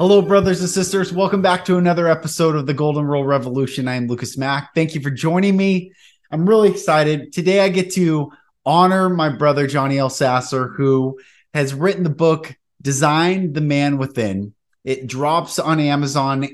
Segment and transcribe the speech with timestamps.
[0.00, 1.12] Hello, brothers and sisters.
[1.12, 3.86] Welcome back to another episode of the Golden Rule Revolution.
[3.86, 4.74] I am Lucas Mack.
[4.74, 5.92] Thank you for joining me.
[6.30, 7.34] I'm really excited.
[7.34, 8.32] Today, I get to
[8.64, 11.20] honor my brother, Johnny Elsasser, who
[11.52, 14.54] has written the book Design the Man Within.
[14.84, 16.48] It drops on Amazon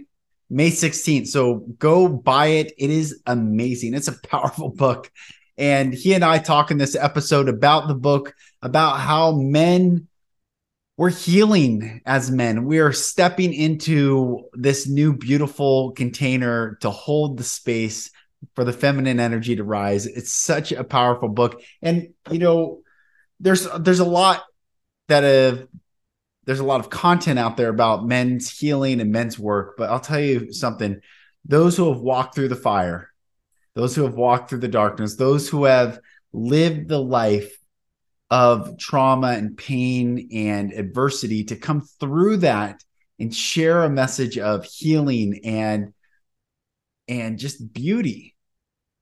[0.51, 1.29] May 16th.
[1.29, 2.73] So go buy it.
[2.77, 3.95] It is amazing.
[3.95, 5.09] It's a powerful book.
[5.57, 10.09] And he and I talk in this episode about the book, about how men
[10.97, 12.65] we're healing as men.
[12.65, 18.11] We are stepping into this new beautiful container to hold the space
[18.55, 20.07] for the feminine energy to rise.
[20.07, 21.61] It's such a powerful book.
[21.83, 22.81] And you know,
[23.41, 24.45] there's there's a lot
[25.09, 25.67] that have
[26.45, 30.01] there's a lot of content out there about men's healing and men's work, but I'll
[30.01, 31.01] tell you something.
[31.45, 33.13] Those who have walked through the fire,
[33.75, 36.01] those who have walked through the darkness, those who have
[36.33, 37.57] lived the life
[38.31, 42.83] of trauma and pain and adversity to come through that
[43.19, 45.93] and share a message of healing and
[47.09, 48.35] and just beauty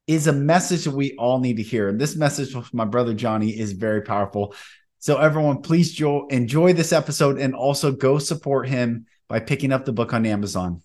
[0.06, 1.88] is a message that we all need to hear.
[1.88, 4.54] And this message from my brother Johnny is very powerful.
[4.98, 9.86] So everyone, please jo- enjoy this episode and also go support him by picking up
[9.86, 10.82] the book on Amazon.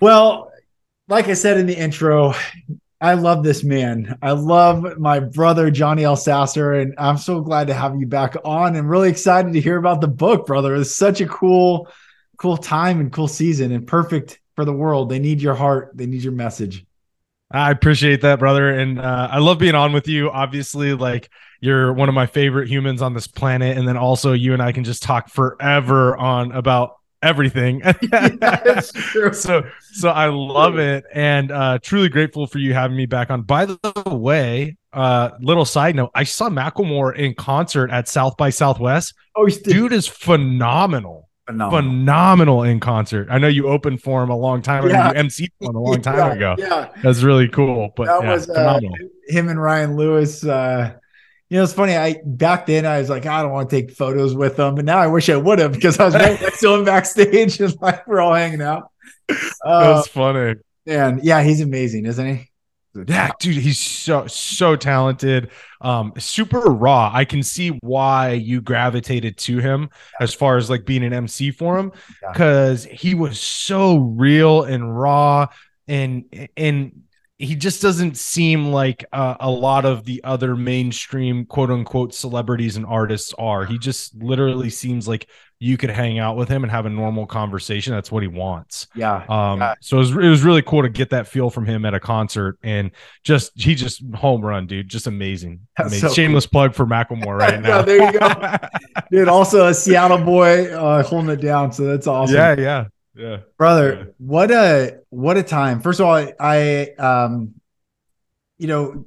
[0.00, 0.50] Well,
[1.08, 2.34] like I said in the intro,
[3.00, 4.18] I love this man.
[4.22, 8.74] I love my brother Johnny Elsasser, and I'm so glad to have you back on.
[8.74, 10.74] And really excited to hear about the book, brother.
[10.74, 11.88] It's such a cool,
[12.38, 15.10] cool time and cool season, and perfect for the world.
[15.10, 15.92] They need your heart.
[15.94, 16.84] They need your message.
[17.50, 20.30] I appreciate that, brother, and uh, I love being on with you.
[20.30, 21.30] Obviously, like
[21.60, 24.72] you're one of my favorite humans on this planet, and then also you and I
[24.72, 27.82] can just talk forever on about everything.
[28.12, 33.30] yeah, so so I love it and uh truly grateful for you having me back
[33.30, 33.42] on.
[33.42, 38.50] By the way, uh little side note, I saw Macklemore in concert at South by
[38.50, 39.14] Southwest.
[39.36, 41.28] Oh, dude is phenomenal.
[41.46, 41.80] Phenomenal.
[41.80, 43.28] phenomenal in concert.
[43.30, 44.92] I know you opened for him a long time ago.
[44.92, 45.08] Yeah.
[45.08, 46.54] You MC him a long time yeah, ago.
[46.58, 47.90] Yeah, that's really cool.
[47.96, 48.78] But that yeah, was uh,
[49.28, 50.44] him and Ryan Lewis.
[50.44, 50.94] Uh,
[51.48, 51.96] you know, it's funny.
[51.96, 54.84] I back then I was like, I don't want to take photos with them, but
[54.84, 57.74] now I wish I would have because I was right next to him backstage and
[57.80, 58.90] like we're all hanging out.
[59.64, 60.56] Uh, That's funny.
[60.86, 62.50] And yeah, he's amazing, isn't he?
[63.06, 65.50] Yeah, dude, he's so so talented.
[65.80, 67.10] Um, super raw.
[67.12, 71.50] I can see why you gravitated to him as far as like being an MC
[71.50, 71.92] for him
[72.32, 75.46] because he was so real and raw
[75.86, 76.24] and
[76.56, 77.02] and
[77.38, 82.76] he just doesn't seem like uh, a lot of the other mainstream quote unquote celebrities
[82.76, 83.64] and artists are.
[83.64, 85.28] He just literally seems like
[85.60, 87.92] you could hang out with him and have a normal conversation.
[87.92, 88.88] That's what he wants.
[88.96, 89.24] Yeah.
[89.28, 89.60] Um.
[89.60, 89.74] Yeah.
[89.80, 92.00] So it was, it was really cool to get that feel from him at a
[92.00, 92.90] concert, and
[93.22, 94.88] just he just home run, dude.
[94.88, 95.60] Just amazing.
[95.78, 96.08] amazing.
[96.08, 96.50] So Shameless cool.
[96.50, 97.68] plug for Macklemore right now.
[97.78, 98.56] yeah, there you go,
[99.12, 99.28] dude.
[99.28, 101.70] Also a Seattle boy uh, holding it down.
[101.70, 102.34] So that's awesome.
[102.34, 102.56] Yeah.
[102.58, 102.84] Yeah
[103.18, 103.38] yeah.
[103.56, 104.12] Brother yeah.
[104.18, 105.80] what a what a time.
[105.80, 107.54] First of all i um
[108.58, 109.06] you know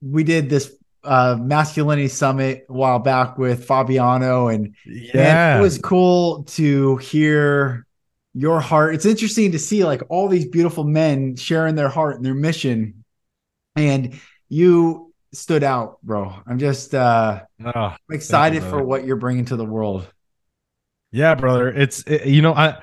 [0.00, 0.72] we did this
[1.02, 7.86] uh masculinity summit a while back with fabiano and yeah it was cool to hear
[8.34, 8.94] your heart.
[8.94, 13.04] It's interesting to see like all these beautiful men sharing their heart and their mission.
[13.74, 16.34] And you stood out bro.
[16.46, 17.42] I'm just uh
[17.74, 20.06] oh, excited you, for what you're bringing to the world.
[21.10, 21.68] Yeah brother.
[21.68, 22.80] It's it, you know i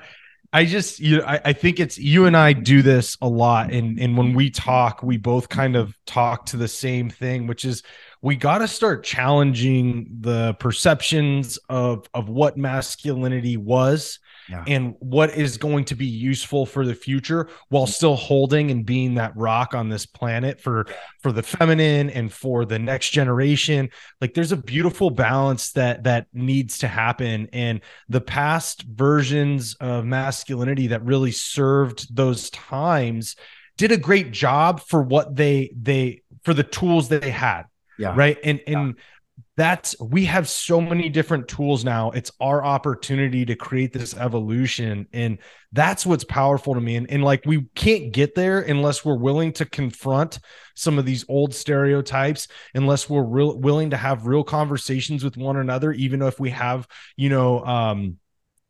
[0.52, 3.98] I just you I, I think it's you and I do this a lot and
[3.98, 7.82] and when we talk we both kind of talk to the same thing which is
[8.22, 14.64] we got to start challenging the perceptions of of what masculinity was yeah.
[14.66, 17.90] and what is going to be useful for the future while mm.
[17.90, 20.86] still holding and being that rock on this planet for
[21.20, 23.88] for the feminine and for the next generation.
[24.20, 27.48] Like there's a beautiful balance that that needs to happen.
[27.52, 33.36] And the past versions of masculinity that really served those times
[33.76, 37.64] did a great job for what they they for the tools that they had
[37.98, 38.14] yeah.
[38.16, 38.38] right?
[38.42, 39.02] And and yeah
[39.58, 45.04] that's we have so many different tools now it's our opportunity to create this evolution
[45.12, 45.36] and
[45.72, 49.52] that's what's powerful to me and, and like we can't get there unless we're willing
[49.52, 50.38] to confront
[50.76, 55.56] some of these old stereotypes unless we're real willing to have real conversations with one
[55.56, 58.16] another even if we have you know um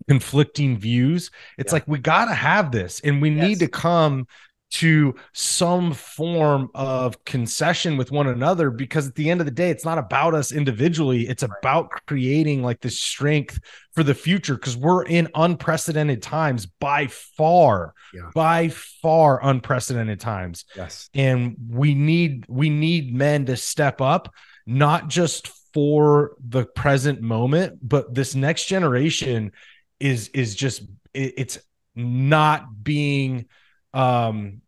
[0.08, 1.30] conflicting views.
[1.58, 1.76] It's Yeah.
[1.76, 4.26] like we got to have this and we need to come
[4.70, 9.70] to some form of concession with one another because at the end of the day
[9.70, 13.58] it's not about us individually it's about creating like this strength
[13.94, 18.30] for the future because we're in unprecedented times by far Yeah.
[18.34, 21.08] by far unprecedented times Yes.
[21.14, 24.32] and we need we need men to step up
[24.66, 29.52] not just for the present moment but this next generation
[29.98, 30.82] is is just
[31.14, 31.58] it- it's
[31.94, 33.46] not being
[33.94, 34.60] um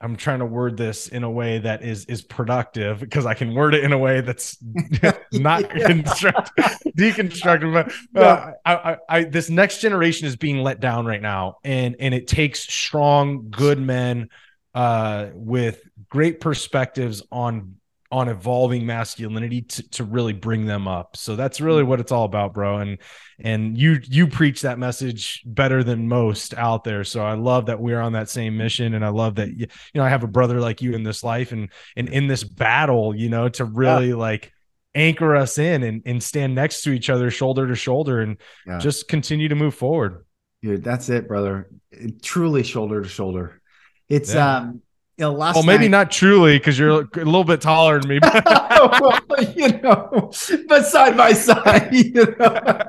[0.00, 3.54] i'm trying to word this in a way that is is productive because i can
[3.54, 4.58] word it in a way that's
[5.32, 5.86] not Yeah.
[5.86, 6.64] constructive
[6.96, 11.56] deconstructive but uh, I, I i this next generation is being let down right now
[11.64, 14.28] and and it takes strong good men
[14.74, 17.76] uh with great perspectives on
[18.10, 22.24] on evolving masculinity to, to really bring them up so that's really what it's all
[22.24, 22.98] about bro and
[23.40, 27.78] and you you preach that message better than most out there so i love that
[27.78, 30.28] we're on that same mission and i love that you, you know i have a
[30.28, 34.14] brother like you in this life and and in this battle you know to really
[34.14, 34.52] like
[34.94, 38.78] anchor us in and, and stand next to each other shoulder to shoulder and Yeah.
[38.78, 40.24] just continue to move forward
[40.60, 41.70] Dude, that's it, brother.
[41.92, 43.60] It- truly shoulder to shoulder.
[44.08, 44.56] It's Yeah.
[44.56, 44.82] um
[45.18, 48.08] you know, last well maybe night- not truly because you're a little bit taller than
[48.08, 48.44] me but
[49.28, 50.30] well, you know,
[50.68, 52.88] but side by side, you know.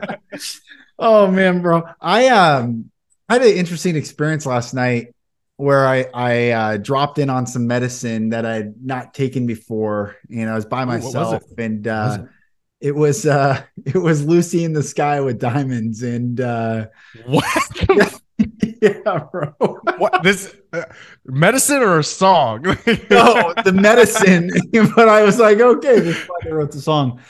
[0.99, 1.83] oh man, bro.
[1.99, 2.91] I um
[3.27, 5.15] I had an interesting experience last night
[5.57, 10.49] where I I uh, dropped in on some medicine that I'd not taken before, and
[10.49, 12.25] I was by Ooh, was myself, and uh,
[12.79, 16.87] it was uh it was Lucy in the Sky with Diamonds, and uh
[17.25, 18.21] what
[18.81, 19.53] yeah, bro.
[19.97, 20.83] what this uh,
[21.25, 22.61] medicine or a song
[23.09, 24.49] no, the medicine.
[24.95, 27.21] but I was like, okay, this is why they wrote the song.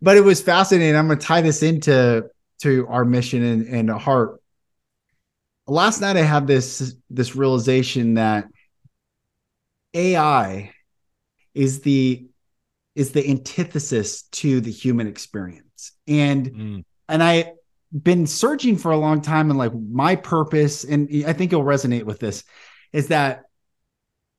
[0.00, 0.96] But it was fascinating.
[0.96, 2.28] I'm gonna tie this into
[2.62, 4.40] to our mission and, and heart.
[5.66, 8.46] Last night I had this this realization that
[9.94, 10.72] AI
[11.54, 12.26] is the
[12.94, 15.92] is the antithesis to the human experience.
[16.06, 17.52] And Mm, and I
[18.02, 22.04] been searching for a long time and like my purpose and I think you'll resonate
[22.04, 22.42] with this
[22.92, 23.44] is that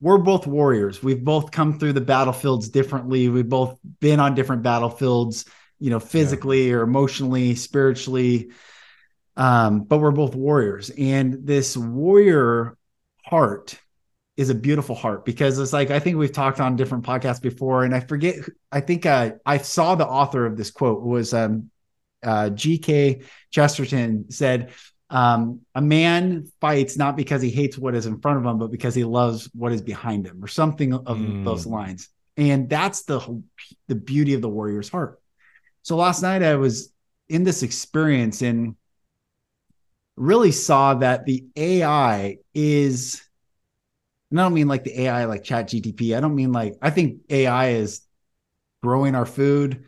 [0.02, 1.02] we're both warriors.
[1.02, 3.30] We've both come through the battlefields differently.
[3.30, 5.46] We've both been on different battlefields,
[5.80, 8.52] you know, physically or emotionally, spiritually.
[9.38, 10.92] Um, but we're both warriors.
[10.92, 12.78] And this warrior
[13.24, 13.80] heart
[14.38, 17.84] is a beautiful heart because it's like I think we've talked on different podcasts before,
[17.84, 18.36] and I forget.
[18.72, 21.72] I think uh, I saw the author of this quote was um,
[22.26, 23.22] uh, G.K.
[23.52, 24.72] Chesterton said,
[25.10, 28.72] um, "A man fights not because he hates what is in front of him, but
[28.72, 31.44] because he loves what is behind him," or something of Mm.
[31.44, 32.10] those lines.
[32.38, 33.42] And that's the
[33.88, 35.22] the beauty of the warrior's heart.
[35.84, 36.92] So last night I was
[37.30, 38.76] in this experience and
[40.18, 43.22] really saw that the AI is.
[44.32, 46.16] And I don't mean like the AI like Chat GTP.
[46.16, 48.02] I don't mean like I think AI is
[48.84, 49.86] growing our food,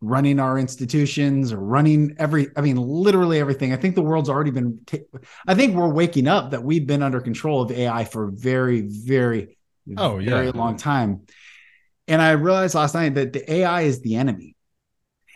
[0.00, 2.48] running our institutions, or running every.
[2.56, 3.72] I mean, literally everything.
[3.72, 4.80] I think the world's already been.
[4.86, 4.98] ta-
[5.46, 8.82] I think we're waking up that we've been under control of AI for a very,
[8.82, 9.56] very,
[9.96, 10.30] Oh, yeah.
[10.30, 11.22] very long time.
[12.08, 14.56] And I realized last night that the AI is the enemy.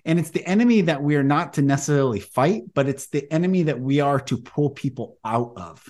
[0.05, 3.65] And it's the enemy that we are not to necessarily fight, but it's the enemy
[3.65, 5.87] that we are to pull people out of.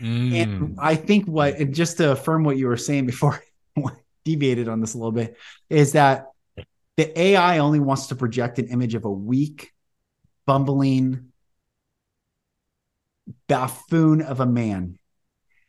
[0.00, 0.32] mm.
[0.32, 3.42] And I think what, and just to affirm what you were saying before
[4.24, 5.36] deviated on this a little bit,
[5.68, 6.26] is that
[7.00, 9.72] the AI only wants to project an image of a weak,
[10.44, 11.32] bumbling
[13.48, 14.98] buffoon of a man,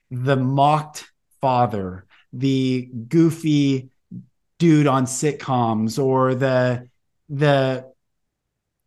[0.10, 1.10] the mocked
[1.40, 3.92] father, the goofy
[4.60, 6.90] dude on sitcoms, or the
[7.30, 7.90] the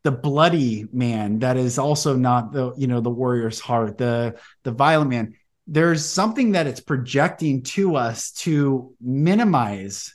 [0.02, 4.70] the bloody man that is also not the you know the warrior's heart the the
[4.70, 5.34] violent man.
[5.66, 10.14] There's something that it's projecting to us to minimize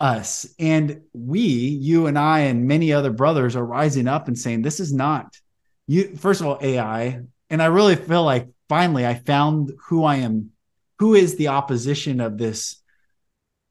[0.00, 0.46] us.
[0.58, 4.78] And we you and i and many other brothers are rising up and saying this
[4.78, 5.36] is not
[5.88, 10.16] you first of all ai and i really feel like finally i found who i
[10.16, 10.50] am.
[11.00, 12.82] Who is the opposition of this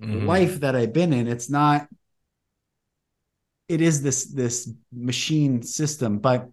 [0.02, 0.26] Mhm.
[0.26, 1.28] life that i've been in?
[1.28, 1.88] It's not
[3.68, 6.50] it is this this machine system but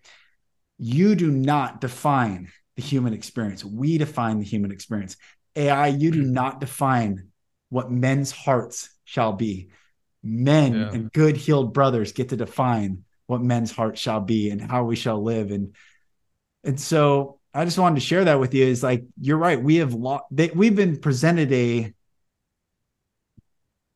[0.78, 3.64] you do not define the human experience.
[3.64, 5.16] We define the human experience.
[5.56, 7.28] Ai you do not define
[7.70, 9.68] what men's hearts shall be
[10.22, 10.90] men Yeah.
[10.92, 14.96] and good healed brothers get to define what men's hearts shall be and how we
[14.96, 15.74] shall live and
[16.62, 19.76] and so i just wanted to share that with you is like you're right we
[19.76, 21.92] have lost they, we've been presented a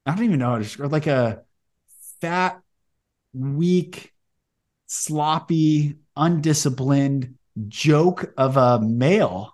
[0.06, 1.42] i don't even know how to describe like a
[2.20, 2.60] fat
[3.32, 4.12] weak,
[4.86, 7.34] sloppy, undisciplined,
[7.68, 9.52] joke of a male.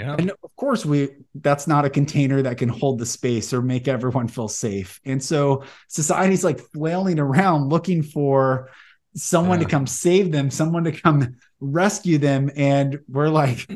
[0.00, 0.16] Yeah.
[0.18, 3.86] And of course, we that's not a container that can hold the space or make
[3.86, 4.98] everyone feel safe.
[5.04, 8.70] And so society's like flailing around looking for
[9.14, 9.66] someone Yeah.
[9.66, 12.50] to come save them, someone to come rescue them.
[12.56, 13.68] And we're like,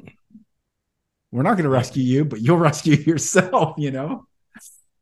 [1.30, 4.26] we're not going to rescue you, but you'll rescue yourself, you know?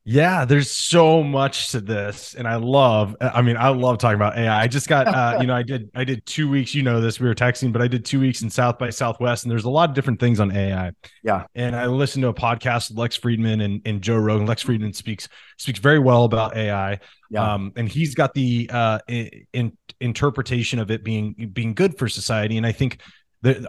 [0.05, 3.15] Yeah, there's so much to this, and I love.
[3.21, 4.63] I mean, I love talking about AI.
[4.63, 6.75] I just got, uh, you know, I did, I did two weeks.
[6.75, 7.21] You know this.
[7.21, 9.71] We were texting, but I did two weeks in South by Southwest, and there's a
[9.71, 10.91] lot of different things on AI.
[11.23, 11.45] Yeah.
[11.55, 14.45] And I listened to a podcast with Lex Fridman and, and Joe Rogan.
[14.45, 16.99] Lex Fridman speaks speaks very well about AI.
[17.31, 17.55] Yeah.
[17.55, 22.09] Um, and he's got the uh, in, in interpretation of it being being good for
[22.09, 22.57] society.
[22.57, 23.01] And I think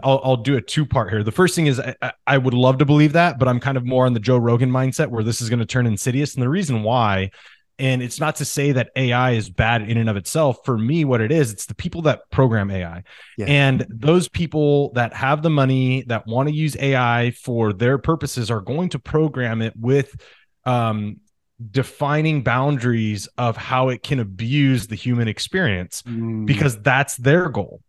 [0.02, 1.22] I'll, I'll do a two part here.
[1.22, 3.76] The first thing is I, I- I would love to believe that, but I'm kind
[3.76, 6.34] of more on the Joe Rogan mindset where this is going to turn insidious.
[6.34, 7.30] And the reason why,
[7.78, 10.58] and it's not to say that AI is bad in and of itself.
[10.64, 13.02] For me, what it is, it's the people that program AI.
[13.36, 13.46] Yeah.
[13.46, 18.48] And those people that have the money that want to use AI for their purposes
[18.50, 20.14] are going to program it with
[20.64, 21.16] um,
[21.70, 26.46] defining boundaries of how it can abuse the human experience Mm.
[26.46, 27.80] because that's their goal.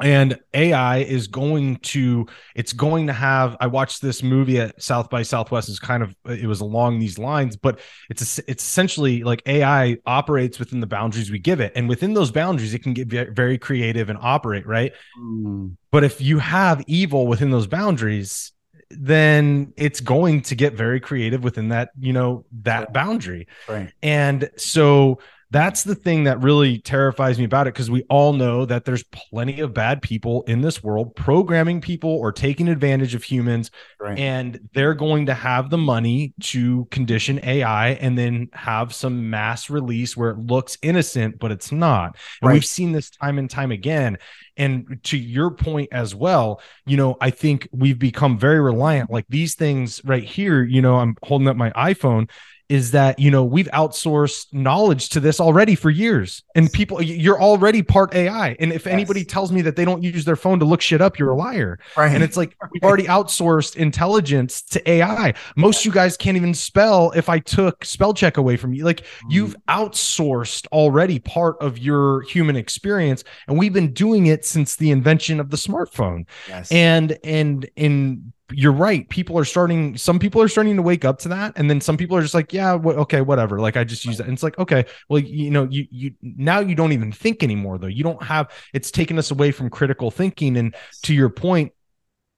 [0.00, 3.56] And AI is going to, it's going to have.
[3.60, 5.68] I watched this movie at South by Southwest.
[5.68, 10.58] Is kind of, it was along these lines, but it's it's essentially like AI operates
[10.58, 14.08] within the boundaries we give it, and within those boundaries, it can get very creative
[14.08, 14.92] and operate right.
[15.20, 15.76] Mm.
[15.90, 18.52] But if you have evil within those boundaries,
[18.90, 22.92] then it's going to get very creative within that, you know, that Right.
[22.92, 23.46] boundary.
[23.68, 23.92] right.
[24.02, 25.18] And so
[25.50, 29.04] that's the thing that really terrifies me about it because we all know that there's
[29.04, 34.18] plenty of bad people in this world programming people or taking advantage of humans Right.
[34.18, 39.70] and they're going to have the money to condition AI and then have some mass
[39.70, 42.16] release where it looks innocent but it's not.
[42.42, 42.54] And Right.
[42.54, 44.18] we've seen this time and time again.
[44.56, 49.24] And to your point as well, you know, I think we've become very reliant like
[49.28, 52.28] these things right here, you know, I'm holding up my iPhone
[52.68, 56.42] is that you know we've outsourced knowledge to this already for years.
[56.54, 60.24] And people you're already part ai and if anybody tells me that they don't use
[60.24, 61.78] their phone to look shit up you're a liar.
[61.96, 62.12] Right.
[62.12, 66.54] and it's like we've already outsourced intelligence to ai most of you guys can't even
[66.54, 68.84] spell if i took spell check away from you.
[68.84, 69.30] Like mm-hmm.
[69.30, 74.90] you've outsourced already part of your human experience and we've been doing it since the
[74.90, 76.26] invention of the smartphone.
[76.48, 76.70] Yes.
[76.70, 79.08] and and and you're right.
[79.08, 81.52] People are starting some people are starting to wake up to that.
[81.56, 83.58] And then some people are just like yeah wh- okay whatever.
[83.60, 84.24] Like i just use that.
[84.24, 87.78] And it's like okay well you know you you now you don't even think anymore
[87.78, 87.86] though.
[87.88, 90.56] You don't have it's taken us away from critical thinking.
[90.56, 91.72] And to your point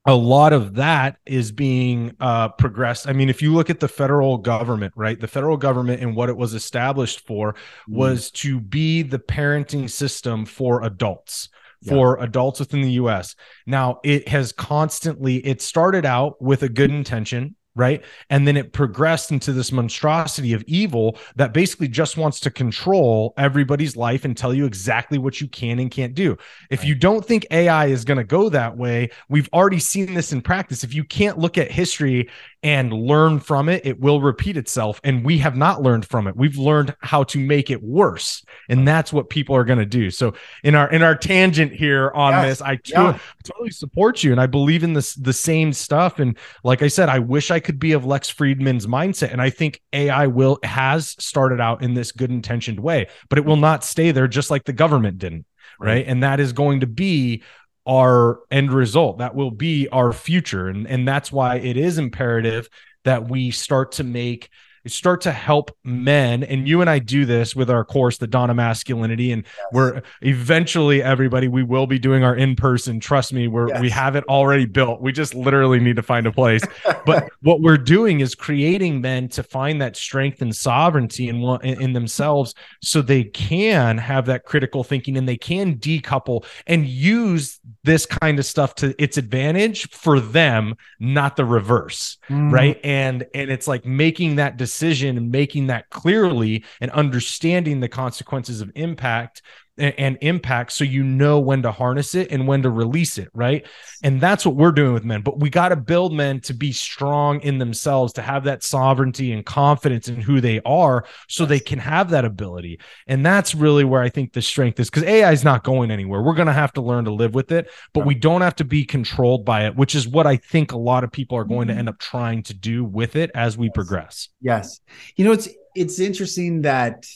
[0.07, 3.07] a lot of that is being uh, progressed.
[3.07, 6.31] I mean, if you look at the federal government, right, the federal government and what
[6.31, 7.97] it was established for Mm.
[7.97, 11.51] was to be the parenting system for adults
[11.83, 11.93] Yeah.
[11.95, 13.35] for adults within the US.
[13.67, 18.05] Now, it has constantly it started out with a good intention, right?
[18.29, 23.33] And then it progressed into this monstrosity of evil that basically just wants to control
[23.39, 26.37] everybody's life and tell you exactly what you can and can't do.
[26.69, 26.89] If Right.
[26.89, 30.43] you don't think AI is going to go that way, we've already seen this in
[30.43, 30.85] practice.
[30.85, 32.29] If you can't look at history
[32.63, 35.01] and learn from it, it will repeat itself.
[35.03, 36.37] And we have not learned from it.
[36.37, 38.45] We've learned how to make it worse.
[38.69, 40.11] And that's what people are going to do.
[40.11, 42.45] So in our in our tangent here on Yes.
[42.47, 43.19] this, I to- Yeah.
[43.45, 44.33] totally support you.
[44.33, 46.19] And I believe in this the same stuff.
[46.19, 49.33] And like I said, I wish I could be of Lex Fridman's mindset.
[49.33, 53.45] And I think AI will has started out in this good intentioned way, but it
[53.47, 55.47] will not stay there just like the government didn't.
[55.79, 56.05] Right.
[56.07, 57.43] And that is going to be
[57.91, 59.19] our end result.
[59.19, 60.69] That will be our future.
[60.69, 62.71] And, and that's why it is imperative
[63.05, 64.49] that we start to make
[64.87, 68.51] start to help men and you and I do this with our course the dawn
[68.51, 73.49] of masculinity and we're eventually everybody we will be doing our in person trust me
[73.49, 75.01] we're we have it already built.
[75.01, 76.63] We just literally need to find a place.
[77.05, 81.93] But what we're doing is creating men to find that strength and sovereignty in, in
[81.93, 88.07] themselves so they can have that critical thinking and they can decouple and use this
[88.07, 92.53] kind of stuff to its advantage for them not the reverse Mm.
[92.53, 92.81] right?
[92.85, 94.70] And and it's like making that decision
[95.17, 99.43] and making that clearly and understanding the consequences of impact
[99.81, 103.67] and, impact so you know when to harness it and when to release it right?
[104.03, 106.73] And that's what we're doing with men but we got to build men to be
[106.73, 111.61] strong in themselves to have that sovereignty and confidence in who they are so they
[111.61, 112.81] can have that ability.
[113.07, 116.23] And that's really where i think the strength is because ai is not going anywhere.
[116.23, 118.65] We're going to have to learn to live with it but we don't have to
[118.65, 121.69] be controlled by it which is what i think a lot of people are going
[121.69, 121.81] to mm-hmm.
[121.81, 124.29] end up trying to do with it as we progress.
[124.41, 124.81] Yes.
[125.17, 127.07] You know, it's it's interesting that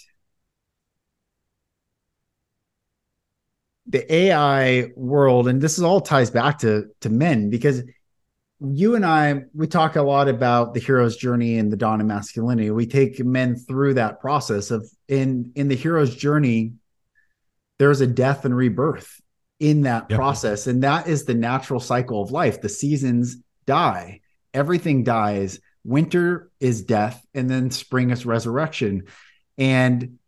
[3.87, 7.83] the AI world, and this is all ties back to to men because
[8.61, 12.07] you and I we talk a lot about the hero's journey and the dawn of
[12.07, 12.71] masculinity.
[12.71, 16.75] We take men through that process of in in the hero's journey.
[17.79, 19.21] There's a death and rebirth
[19.61, 20.17] in that yep.
[20.17, 22.61] process, and that is the natural cycle of life.
[22.61, 23.37] The seasons
[23.67, 24.21] die,
[24.53, 25.61] everything dies.
[25.85, 29.05] Winter is death, and then spring is resurrection,
[29.59, 30.19] and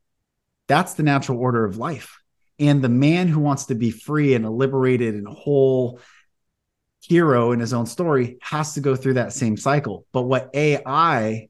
[0.67, 2.19] that's the natural order of life.
[2.59, 6.01] And the man who wants to be free and a liberated and whole
[7.03, 10.07] hero in his own story has to go through that same cycle.
[10.13, 11.49] But what AI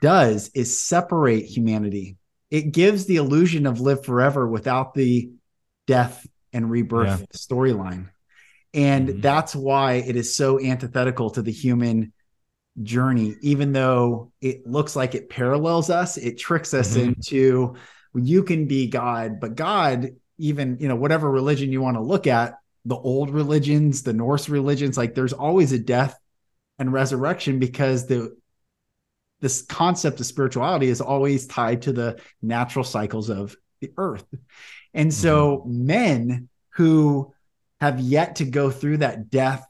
[0.00, 2.16] does is separate humanity.
[2.50, 5.30] It gives the illusion of live forever without the
[5.86, 7.26] death and rebirth yeah.
[7.34, 8.10] storyline.
[8.74, 9.20] And mm-hmm.
[9.20, 12.12] that's why it is so antithetical to the human
[12.82, 17.08] journey, even though it looks like it parallels us, it tricks us mm-hmm.
[17.08, 17.74] into
[18.14, 22.26] you can be God, but God, even, you know, whatever religion you want to look
[22.26, 26.18] at, the old religions, the Norse religions, like there's always a death
[26.78, 28.36] and resurrection because the
[29.40, 34.26] this concept of spirituality is always tied to the natural cycles of the earth.
[34.94, 35.86] And so mm-hmm.
[35.86, 37.32] men who
[37.80, 39.64] have yet to go through that death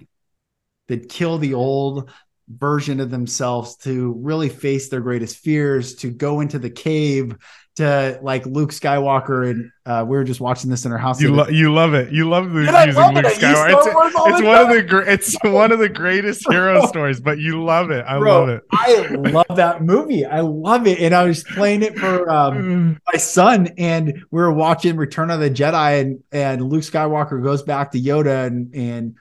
[0.87, 2.11] that kill the old
[2.49, 7.37] version of themselves to really face their greatest fears to go into the cave
[7.79, 11.21] to like Luke Skywalker, and uh, we were just watching this in our house.
[11.21, 12.13] You, lo- you love it.
[12.13, 13.39] You love the, using love Luke it.
[13.39, 13.69] Skywalker.
[13.71, 17.63] It's, it's one of the gr- it's one of the greatest hero stories, but you
[17.63, 18.05] love it.
[18.05, 18.63] I Bro, love it.
[18.73, 20.27] I love that movie.
[20.27, 24.53] I love it, and I was playing it for um, my son, and we were
[24.53, 29.17] watching Return of the Jedi, and and Luke Skywalker goes back to Yoda, and and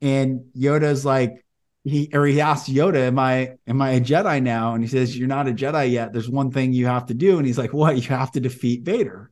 [0.00, 1.41] and Yoda's like
[1.84, 5.16] he or he asks Yoda, "Am I am I a Jedi now?" And he says,
[5.16, 6.12] "You're not a Jedi yet.
[6.12, 7.96] There's one thing you have to do." And he's like, "What?
[7.96, 9.30] You have to defeat Vader."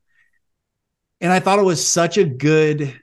[1.20, 2.98] And I thought it was such a good.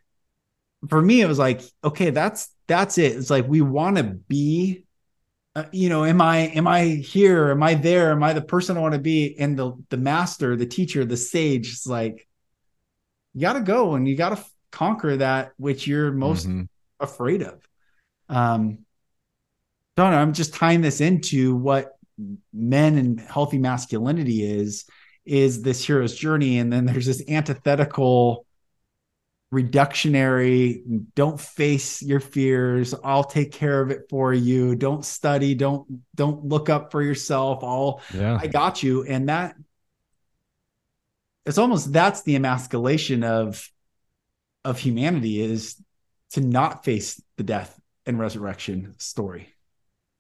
[0.89, 3.15] For me, it was like, okay, that's that's it.
[3.15, 4.85] It's like we want to be,
[5.55, 7.51] uh, you know, am I am I here?
[7.51, 8.12] Am I there?
[8.12, 9.36] Am I the person I want to be?
[9.39, 12.27] And the the master, the teacher, the sage is like,
[13.33, 16.63] you got to go and you got to conquer that which you're most mm-hmm.
[16.99, 17.62] afraid of.
[18.29, 18.79] Um,
[19.97, 20.19] don't know.
[20.19, 21.97] I'm just tying this into what
[22.53, 24.86] men and healthy masculinity is
[25.25, 26.60] is this hero's journey.
[26.60, 28.45] And then there's this antithetical
[29.53, 30.83] reductionary
[31.15, 32.93] don't face your fears.
[33.03, 34.75] I'll take care of it for you.
[34.75, 35.55] Don't study.
[35.55, 37.63] Don't don't look up for yourself.
[37.63, 38.38] I'll yeah.
[38.39, 39.03] i got you.
[39.03, 39.55] And that
[41.45, 43.69] it's almost that's the emasculation of
[44.63, 45.81] of humanity is
[46.31, 49.53] to not face the death and resurrection story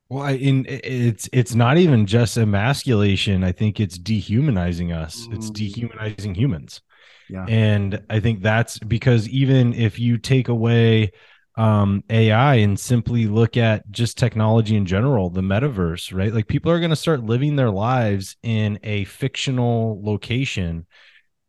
[0.09, 3.43] well, I, in it's it's not even just emasculation.
[3.43, 5.27] I think it's dehumanizing us.
[5.27, 5.35] Mm.
[5.35, 6.81] It's dehumanizing humans.
[7.29, 7.45] Yeah.
[7.47, 11.11] And I think that's because even if you take away
[11.57, 16.33] um, AI and simply look at just technology in general, the metaverse, right?
[16.33, 20.85] Like people are going to start living their lives in a fictional location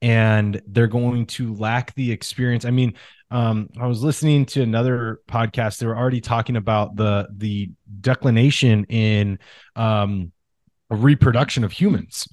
[0.00, 2.64] and they're going to lack the experience.
[2.64, 2.94] I mean,
[3.30, 5.78] um, I was listening to another podcast.
[5.78, 9.38] They were already talking about the the declination in
[9.76, 10.32] um,
[10.90, 12.28] reproduction of humans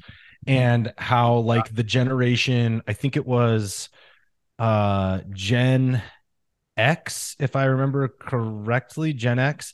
[0.47, 3.89] and how like the generation i think it was
[4.59, 6.01] uh gen
[6.77, 9.73] x if i remember correctly gen x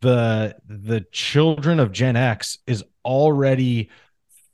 [0.00, 3.90] the the children of gen x is already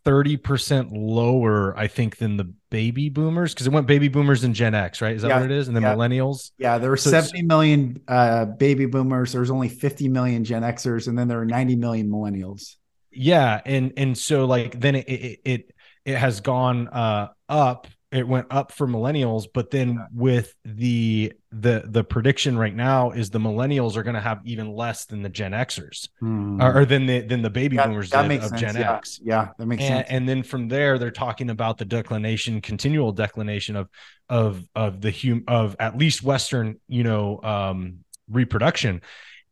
[0.05, 4.75] 30% lower, I think, than the baby boomers because it went baby boomers and Gen
[4.75, 5.15] X, right?
[5.17, 5.69] Is that yeah, what it is?
[5.69, 5.95] And then yeah.
[5.95, 6.51] millennials?
[6.59, 9.33] Yeah, there were so 70 million uh, baby boomers.
[9.33, 12.77] There's only 50 million Gen Xers, and then there are 90 million millennials.
[13.11, 13.61] Yeah.
[13.65, 18.47] And and so like then it it it, it has gone uh, up it went
[18.51, 23.97] up for millennials but then with the the the prediction right now is the millennials
[23.97, 26.61] are going to have even less than the gen xers hmm.
[26.61, 28.61] or, or, than the than the baby that, boomers that of sense.
[28.61, 28.97] gen yeah.
[28.97, 32.61] x yeah that makes and, sense and then from there they're talking about the declination
[32.61, 33.89] continual declination of
[34.29, 37.99] of of the hum of at least western you know um
[38.31, 39.03] reproduction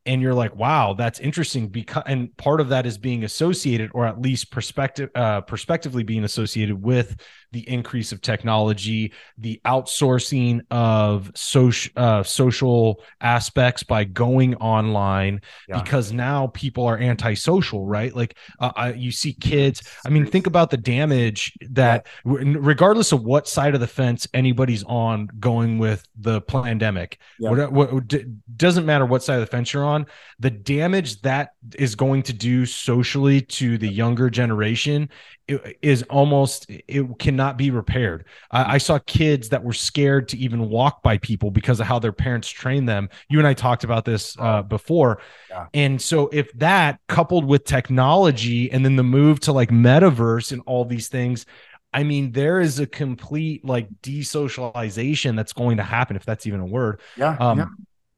[0.06, 4.06] and you're like wow that's interesting because and part of that is being associated or
[4.06, 7.16] at least perspective uh prospectively being associated with
[7.52, 15.80] the increase of technology the outsourcing of social uh, social aspects by going online yeah.
[15.80, 20.70] because now people are antisocial right like uh, you see kids i mean think about
[20.70, 22.32] the damage that yeah.
[22.58, 27.50] regardless of what side of the fence anybody's on going with the pandemic yeah.
[27.50, 28.14] what, what,
[28.56, 30.06] doesn't matter what side of the fence you're on on,
[30.38, 35.08] the damage that is going to do socially to the younger generation
[35.48, 38.24] is almost it cannot be repaired.
[38.50, 41.98] I, I, saw kids that were scared to even walk by people because of how
[41.98, 43.08] their parents trained them.
[43.28, 45.66] You and I talked about this uh, before, yeah.
[45.74, 50.62] and so if that coupled with technology and then the move to like metaverse and
[50.66, 51.46] all these things.
[51.94, 56.60] I mean, there is a complete like desocialization that's going to happen, if that's even
[56.60, 57.00] a word.
[57.18, 57.36] Yeah.
[57.38, 57.66] Um, yeah.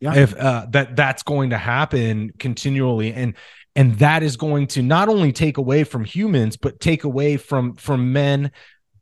[0.04, 0.16] Yeah.
[0.16, 3.34] If uh, that that's going to happen continually, and
[3.74, 7.74] and that is going to not only take away from humans but take away from
[7.74, 8.52] from men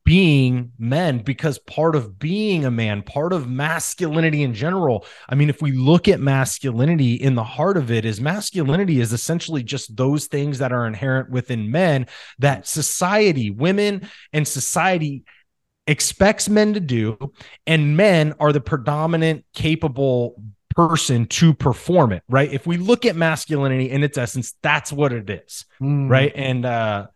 [0.04, 5.48] being men because part of being a man part of masculinity in general i mean
[5.48, 9.96] if we look at masculinity in the heart of it is masculinity is essentially just
[9.96, 12.06] those things that are inherent within men
[12.38, 15.22] that society women and society
[15.86, 17.16] expects men to do
[17.66, 20.34] and men are the predominant capable
[20.74, 22.52] person to perform it, right?
[22.52, 26.08] If we look at masculinity in its essence, that's what it is, mm.
[26.08, 26.32] right?
[26.34, 27.06] And uh,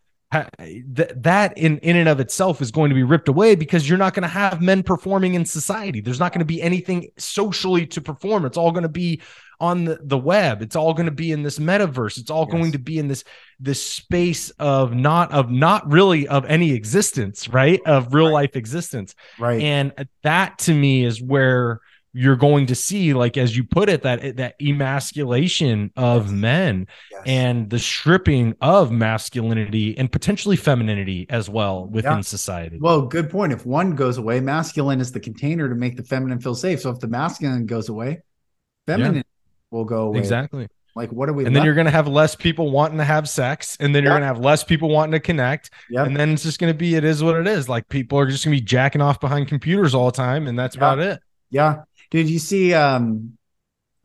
[0.59, 3.97] th- that in in and of itself is going to be ripped away because you're
[3.97, 6.01] not going to have men performing in society.
[6.01, 8.45] There's not going to be anything socially to perform.
[8.45, 9.21] It's all going to be
[9.59, 10.61] on the, the web.
[10.61, 12.17] It's all going to be in this metaverse.
[12.17, 12.51] It's all yes.
[12.51, 13.23] going to be in this
[13.59, 17.79] this space of not of not really of any existence, right?
[17.85, 18.33] Of real right.
[18.33, 19.15] life existence.
[19.39, 19.61] Right.
[19.61, 19.93] And
[20.23, 21.81] that to me is where
[22.17, 27.21] you're going to see like as you put it that that emasculation of men yes.
[27.27, 32.21] and the stripping of masculinity and potentially femininity as well within yeah.
[32.21, 32.79] society.
[32.81, 33.53] Well good point.
[33.53, 36.81] If one goes away masculine is the container to make the feminine feel safe.
[36.81, 38.23] So if the masculine goes away
[38.87, 39.21] feminine yeah.
[39.69, 40.17] will go away.
[40.17, 40.67] Exactly.
[40.95, 43.29] Like what are we and then you're going to have less people wanting to have
[43.29, 46.07] sex and then you're going to have less people wanting to connect yep.
[46.07, 47.69] and then it's just going to be it is what it is.
[47.69, 50.57] Like people are just going to be jacking off behind computers all the time and
[50.57, 51.19] that's about it.
[51.51, 52.73] Yeah did you see?
[52.73, 53.37] Um,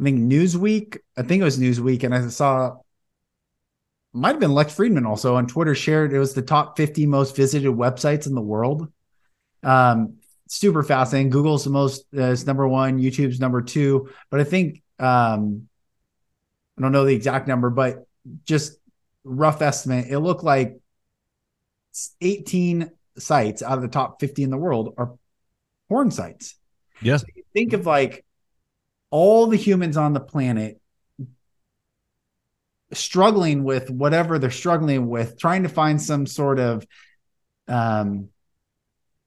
[0.01, 0.99] I think Newsweek.
[1.17, 2.77] I think it was Newsweek, and I saw
[4.13, 7.35] might have been Lex Fridman also on Twitter shared it was the top 50 most
[7.35, 8.93] visited websites in the world.
[9.63, 11.31] Um, super fascinating.
[11.31, 15.69] Google's the most uh, is number one, YouTube's number two, but I think um,
[16.79, 18.07] I don't know the exact number, but
[18.45, 18.79] just
[19.25, 20.79] rough estimate, it looked like
[22.21, 25.15] 18 sites out of the top 50 in the world are
[25.89, 26.57] porn sites.
[27.03, 27.23] Yes.
[27.23, 28.25] So think of like
[29.11, 30.81] all the humans on the planet
[32.93, 36.87] struggling with whatever they're struggling with, trying to find some sort of
[37.69, 38.29] um,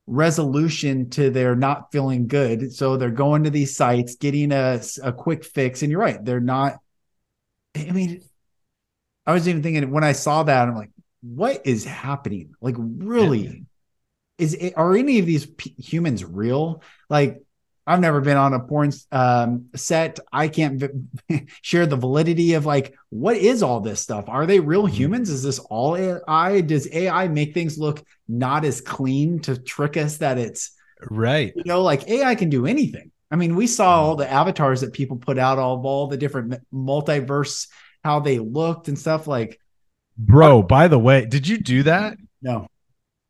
[0.07, 2.73] resolution to their not feeling good.
[2.73, 5.81] So they're going to these sites, getting a, a quick fix.
[5.81, 6.77] And you're right, they're not.
[7.75, 8.21] I mean,
[9.25, 12.55] I was even thinking when I saw that, I'm like, what is happening?
[12.61, 13.39] Like, really?
[13.39, 13.53] Yeah.
[14.37, 16.83] Is it, are any of these p- humans real?
[17.09, 17.41] Like,
[17.87, 20.19] I've never been on a porn um, set.
[20.31, 24.25] I can't v- share the validity of like what is all this stuff?
[24.27, 24.95] Are they real mm-hmm.
[24.95, 25.29] humans?
[25.29, 26.61] Is this all AI?
[26.61, 30.71] Does AI make things look not as clean to trick us that it's
[31.09, 31.53] right?
[31.55, 33.11] You know, like AI can do anything.
[33.29, 36.17] I mean, we saw all the avatars that people put out all of all the
[36.17, 37.67] different multiverse,
[38.03, 39.27] how they looked and stuff.
[39.27, 39.59] Like,
[40.17, 42.17] bro, by the way, did you do that?
[42.41, 42.67] No,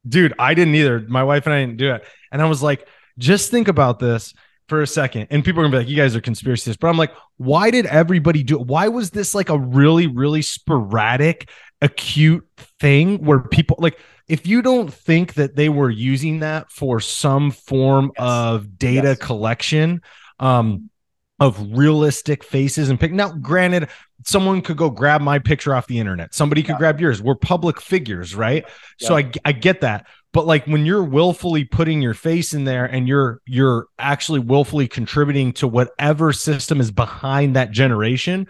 [0.07, 1.01] dude, I didn't either.
[1.01, 2.87] My wife and I didn't do it, and I was like
[3.17, 4.33] just think about this
[4.67, 6.97] for a second and people are gonna be like you guys are conspiracists but i'm
[6.97, 11.49] like why did everybody do it why was this like a really really sporadic
[11.81, 12.47] acute
[12.79, 17.51] thing where people like if you don't think that they were using that for some
[17.51, 18.27] form yes.
[18.27, 19.17] of data yes.
[19.19, 20.01] collection
[20.39, 20.89] um
[21.39, 23.89] of realistic faces and pick now granted
[24.23, 26.77] someone could go grab my picture off the internet somebody could yeah.
[26.77, 28.63] grab yours we're public figures right
[28.99, 29.07] yeah.
[29.07, 32.83] so I, I get that but like when you're willfully putting your face in there
[32.83, 38.45] and you're you're actually willfully contributing to whatever system is behind that generation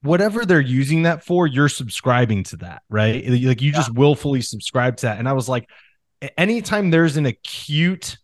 [0.00, 3.28] whatever they're using that for you're subscribing to that right?
[3.28, 3.76] Like you yeah.
[3.76, 5.18] just willfully subscribe to that.
[5.18, 5.68] And i was like
[6.38, 8.16] anytime there's an acute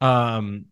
[0.00, 0.64] um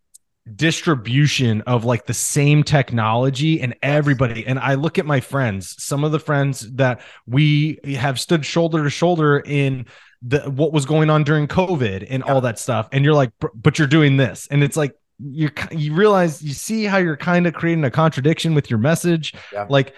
[0.55, 6.03] distribution of like the same technology and everybody and i look at my friends some
[6.03, 9.85] of the friends that we have stood shoulder to shoulder in
[10.21, 12.33] the what was going on during COVID and yeah.
[12.33, 12.89] all that stuff.
[12.91, 16.85] And you're like, but you're doing this, and it's like you you realize you see
[16.85, 19.65] how you're kind of creating a contradiction with your message, yeah.
[19.69, 19.93] like.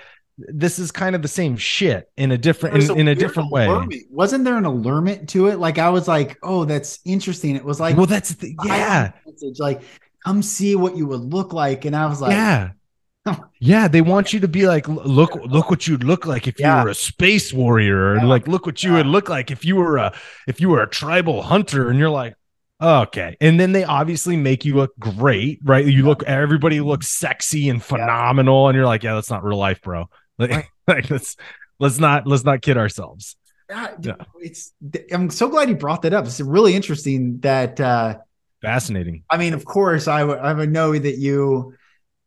[0.47, 3.51] This is kind of the same shit in a different in, a, in a different
[3.51, 3.91] allurement.
[3.91, 4.05] way.
[4.09, 5.59] Wasn't there an allurement to it?
[5.59, 7.55] Like I was like, oh, that's interesting.
[7.55, 9.11] It was like, well, that's the, yeah.
[9.27, 9.83] Message, like,
[10.25, 12.71] come see what you would look like, and I was like, yeah
[13.59, 16.79] yeah, they want you to be like, look, look what you'd look like if yeah.
[16.79, 18.27] you were a space warrior, and yeah.
[18.27, 18.97] like, look what you yeah.
[18.97, 20.13] would look like if you were a
[20.47, 22.35] if you were a tribal hunter, and you're like,
[22.81, 23.37] okay.
[23.39, 25.85] And then they obviously make you look great, right?
[25.85, 29.81] You look, everybody looks sexy and phenomenal, and you're like, yeah, that's not real life,
[29.81, 30.09] bro.
[30.37, 31.35] Like, like let's
[31.77, 33.35] let's not let's not kid ourselves.
[33.69, 34.73] Yeah, it's
[35.11, 36.25] I'm so glad you brought that up.
[36.25, 38.17] It's really interesting that uh
[38.59, 39.23] fascinating.
[39.29, 41.75] I mean, of course, I would I would know that you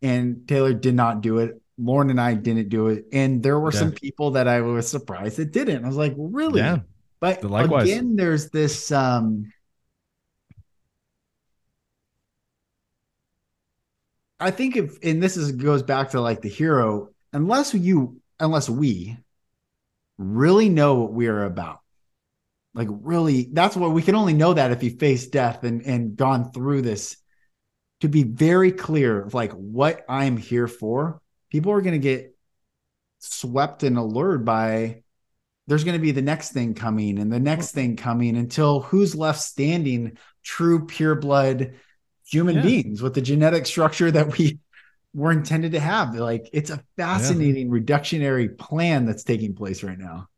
[0.05, 1.61] and Taylor did not do it.
[1.77, 3.81] Lauren and I didn't do it, and there were yeah.
[3.81, 5.85] some people that I was surprised that didn't.
[5.85, 6.61] I was like, really?
[6.61, 6.81] Yeah.
[7.19, 7.89] But Likewise.
[7.89, 9.51] again, there's this um
[14.39, 18.69] I think if and this is goes back to like the hero, unless you unless
[18.69, 19.17] we
[20.19, 21.81] really know what we are about.
[22.75, 26.17] Like really, that's what we can only know that if you face death and and
[26.17, 27.17] gone through this
[28.01, 31.21] to be very clear of like what I'm here for.
[31.51, 32.37] People are going to get
[33.21, 35.03] swept and allured by
[35.67, 39.15] there's going to be the next thing coming and the next thing coming until who's
[39.15, 41.75] left standing true pure blood
[42.27, 42.63] human yeah.
[42.63, 44.59] beings with the genetic structure that we
[45.15, 47.81] were intended to have like it's a fascinating yeah.
[47.81, 50.29] reductionary plan that's taking place right now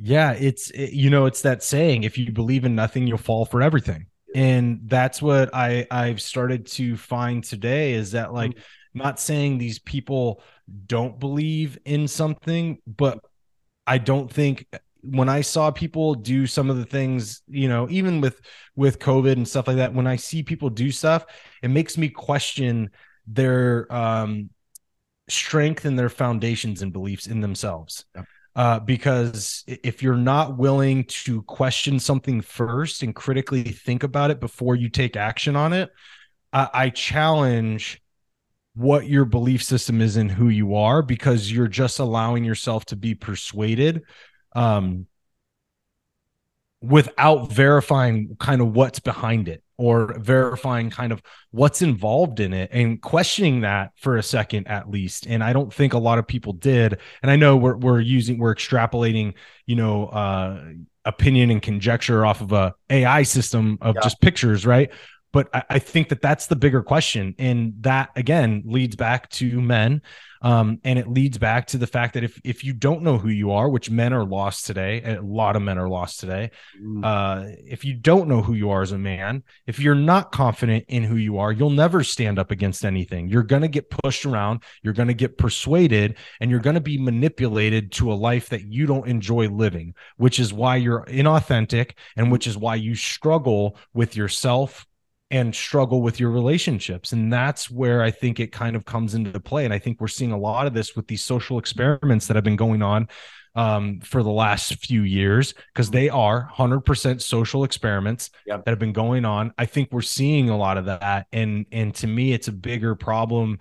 [0.00, 3.44] yeah it's it, you know it's that saying if you believe in nothing you'll fall
[3.44, 8.98] for everything and that's what i i've started to find today is that like mm-hmm.
[8.98, 10.42] not saying these people
[10.86, 13.18] don't believe in something but
[13.86, 14.66] I don't think
[15.02, 18.40] when I saw people do some of the things, you know, even with
[18.74, 21.26] with COVID and stuff like that, when I see people do stuff,
[21.62, 22.90] it makes me question
[23.26, 24.50] their um
[25.28, 28.04] strength and their foundations and beliefs in themselves.
[28.14, 28.26] Yep.
[28.56, 34.38] Uh, because if you're not willing to question something first and critically think about it
[34.38, 35.90] before you take action on it,
[36.52, 38.00] I, I challenge
[38.76, 42.96] what your belief system is and who you are because you're just allowing yourself to
[42.96, 44.02] be persuaded
[44.54, 45.06] um,
[46.80, 52.70] without verifying kind of what's behind it or verifying kind of what's involved in it
[52.72, 55.26] and questioning that for a second at least.
[55.26, 56.98] And i don't think a lot of people did.
[57.22, 59.34] And i know we're, we're using we're extrapolating
[59.66, 60.62] you know uh
[61.04, 64.00] opinion and conjecture off of a ai system of yeah.
[64.02, 64.90] just pictures right
[65.34, 69.60] but I, I, think that that's the bigger question, and that again leads back to
[69.60, 70.00] men,
[70.42, 73.30] um, and it leads back to the fact that if if you don't know who
[73.30, 76.52] you are, which men are lost today, a lot of men are lost today.
[76.80, 77.04] Mm.
[77.04, 80.84] Uh, if you don't know who you are as a man, if you're not confident
[80.86, 83.28] in who you are, you'll never stand up against anything.
[83.28, 86.80] You're going to get pushed around, you're going to get persuaded, and you're going to
[86.80, 91.94] be manipulated to a life that you don't enjoy living, which is why you're inauthentic,
[92.16, 94.86] and which is why you struggle with yourself
[95.30, 97.12] and struggle with your relationships.
[97.12, 99.64] And that's where I think it kind of comes into play.
[99.64, 102.44] And I think we're seeing a lot of this with these social experiments that have
[102.44, 103.08] been going on
[103.54, 108.64] um, for the last few years because they are 100% social experiments yep.
[108.64, 109.52] that have been going on.
[109.56, 112.94] I think we're seeing a lot of that, and and to me, it's a bigger
[112.94, 113.58] problem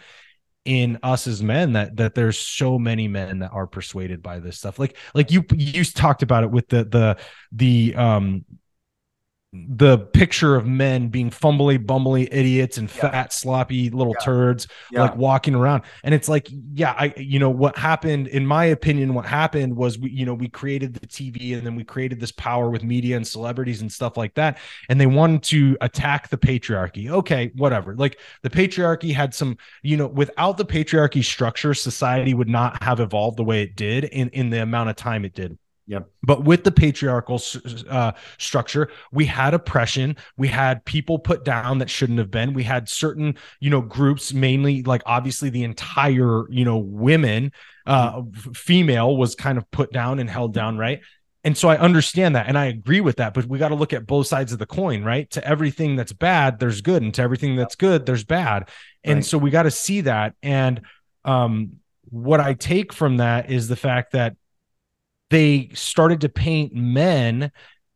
[0.65, 4.57] in us as men that that there's so many men that are persuaded by this
[4.57, 4.79] stuff.
[4.79, 7.17] Like like you you talked about it with the the
[7.51, 8.45] the um
[9.53, 13.01] the picture of men being fumbly, bumbly idiots and yeah.
[13.01, 14.25] fat, sloppy little yeah.
[14.25, 15.01] turds yeah.
[15.01, 15.83] like walking around.
[16.03, 19.99] And it's like, yeah, I, you know, what happened, in my opinion, what happened was
[19.99, 23.15] we, you know, we created the TV and then we created this power with media
[23.15, 24.57] and celebrities and stuff like that.
[24.89, 27.11] And they wanted to attack the patriarchy.
[27.11, 27.95] Okay, whatever.
[27.95, 32.99] Like the patriarchy had some, you know, without the patriarchy structure, society would not have
[32.99, 35.59] evolved the way it did in, in the amount of time it did.
[35.87, 36.09] Yep.
[36.21, 37.41] But with the patriarchal
[37.89, 40.15] uh, structure, we had oppression.
[40.37, 42.53] We had people put down that shouldn't have been.
[42.53, 47.51] We had certain, you know, groups, mainly like obviously the entire, you know, women,
[47.85, 48.21] uh,
[48.53, 51.01] female was kind of put down and held down, right?
[51.43, 53.91] And so I understand that and I agree with that, but we got to look
[53.91, 55.29] at both sides of the coin, right?
[55.31, 58.69] To everything that's bad, there's good, and to everything that's good, there's bad.
[59.03, 59.25] And right.
[59.25, 60.35] so we got to see that.
[60.41, 60.81] And
[61.25, 61.73] um,
[62.09, 64.37] what I take from that is the fact that
[65.33, 67.51] they started to paint men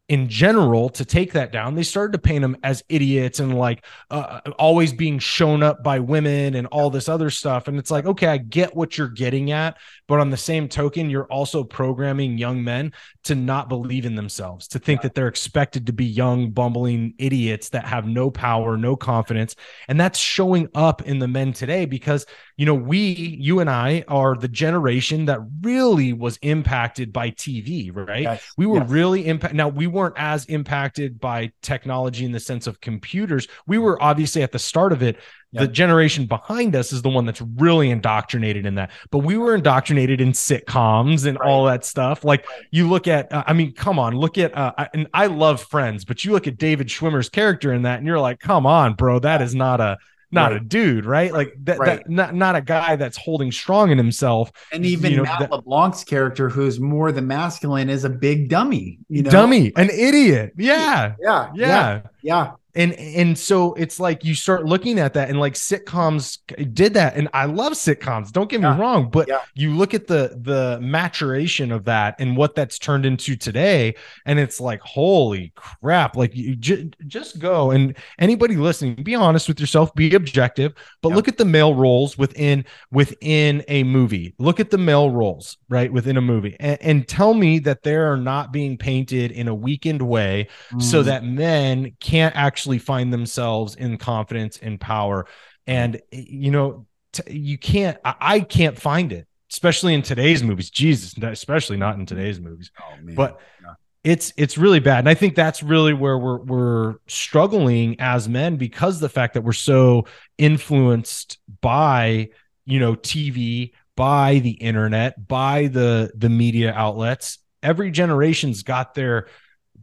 [0.09, 3.83] in general to take that down they started to paint them as idiots and like
[4.09, 8.05] uh, always being shown up by women and all this other stuff and it's like
[8.05, 12.37] okay i get what you're getting at but on the same token you're also programming
[12.37, 12.93] young men
[13.23, 15.03] to not believe in themselves to think yeah.
[15.03, 19.57] that they're expected to be young bumbling idiots that have no power no confidence
[19.89, 24.05] and that's showing up in the men today because you know we you and i
[24.07, 28.53] are the generation that really was impacted by tv right yes.
[28.55, 28.89] we were yes.
[28.89, 29.57] really impacted.
[29.57, 33.47] now we weren't as impacted by technology in the sense of computers.
[33.65, 35.17] We were obviously at the start of it.
[35.51, 35.61] Yep.
[35.61, 38.91] The generation behind us is the one that's really indoctrinated in that.
[39.11, 41.49] But we were indoctrinated in sitcoms and right.
[41.49, 42.23] all that stuff.
[42.23, 45.27] Like you look at, uh, I mean, come on, look at, uh, I, and I
[45.27, 48.65] love Friends, but you look at David Schwimmer's character in that, and you're like, come
[48.65, 49.97] on, bro, that is not a
[50.31, 50.61] not Right.
[50.61, 51.31] a dude, right?
[51.31, 51.99] Like that, Right.
[52.03, 54.51] that not not a guy that's holding strong in himself.
[54.71, 58.49] And even You know, Matt that- LeBlanc's character, who's more the masculine, is a big
[58.49, 58.99] dummy.
[59.09, 60.53] You know, Dummy, an idiot.
[60.57, 61.13] Yeah.
[61.21, 62.01] Yeah, Yeah.
[62.21, 66.37] yeah, and and so it's like you start looking at that and like sitcoms
[66.73, 68.77] did that and i love sitcoms don't get me Yeah.
[68.79, 69.41] wrong but Yeah.
[69.55, 74.39] you look at the the maturation of that and what that's turned into today and
[74.39, 79.59] it's like holy crap like you ju- just go and anybody listening be honest with
[79.59, 81.15] yourself be objective but Yeah.
[81.15, 85.91] look at the male roles within within a movie look at the male roles right
[85.91, 89.55] within a movie and, and tell me that they are not being painted in a
[89.55, 90.47] weakened way
[90.79, 91.05] so Mm.
[91.05, 95.25] that men can't actually find themselves in confidence and power.
[95.65, 100.43] And eh, you know t- you can't I, I can't find it especially in today's
[100.43, 100.69] movies.
[100.69, 102.69] Jesus especially not in today's movies.
[102.81, 103.73] Oh, but Yeah.
[104.03, 104.99] it's it's really bad.
[104.99, 109.41] And i think that's really where we're we're struggling as men because the fact that
[109.43, 110.05] we're so
[110.37, 112.29] influenced by
[112.65, 117.39] you know tv by the internet by the the media outlets.
[117.63, 119.27] Every generation's got their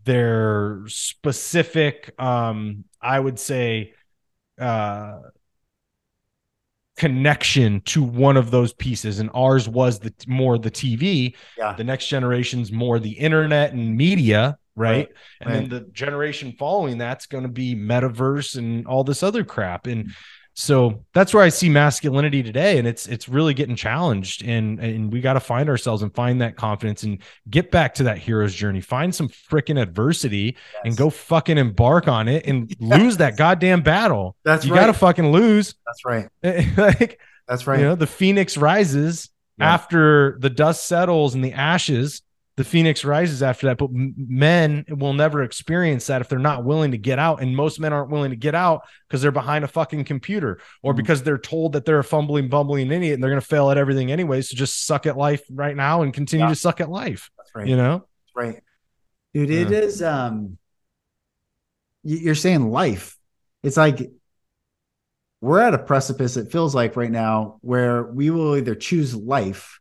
[0.05, 3.93] their specific um i would say
[4.61, 5.19] uh
[6.97, 11.75] connection to one of those pieces and ours was the more the tv Yeah.
[11.75, 15.09] the next generation's more the internet and media right, Right,
[15.41, 19.87] and then the generation following that's going to be metaverse and all this other crap
[19.89, 20.13] and
[20.57, 25.13] so that's where i see masculinity today and it's it's really getting challenged and and
[25.13, 27.19] we got to find ourselves and find that confidence and
[27.51, 32.29] get back to that hero's journey find some freaking adversity and go fucking embark on
[32.29, 34.81] it and lose that goddamn battle That's you right.
[34.81, 36.29] got to fucking lose That's right.
[36.79, 37.81] like That's right.
[37.81, 39.75] you know, the phoenix rises Yeah.
[39.75, 42.23] after the dust settles and the ashes.
[42.57, 46.93] The phoenix rises after that, but men will never experience that if they're not willing
[46.93, 47.43] to get out.
[47.43, 50.93] And most men aren't willing to get out because they're behind a fucking computer or
[50.93, 50.99] Mhm.
[50.99, 53.77] because they're told that they're a fumbling, bumbling idiot and they're going to fail at
[53.77, 54.41] everything anyway.
[54.41, 56.51] So just suck at life right now and continue Yeah.
[56.51, 57.29] to suck at life.
[57.37, 57.67] That's right.
[57.67, 58.07] You know?
[58.37, 58.63] Right.
[59.33, 59.79] Dude, it Yeah.
[59.79, 60.59] is um
[62.05, 63.17] you're saying life.
[63.65, 64.13] It's like
[65.41, 69.81] we're at a precipice, it feels like right now, where we will either choose life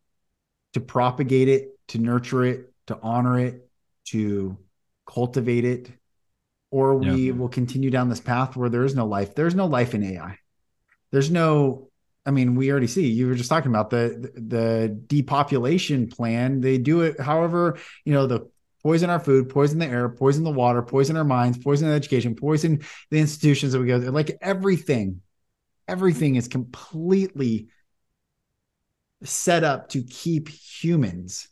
[0.73, 3.69] to propagate it, to nurture it, to honor it,
[4.05, 4.57] to
[5.05, 5.91] cultivate it,
[6.71, 9.35] or we will continue down this path where there is no life.
[9.35, 10.37] There's no life in AI.
[11.11, 11.89] There's no
[12.25, 13.07] I mean, we already see.
[13.07, 16.61] You were just talking about the the depopulation plan.
[16.61, 18.49] They do it however, you know, the
[18.81, 22.35] poison our food, poison the air, poison the water, poison our minds, poison the education,
[22.35, 24.11] poison the institutions that we go to.
[24.11, 25.21] Like everything,
[25.87, 27.67] everything is completely
[29.23, 31.47] set up to keep humans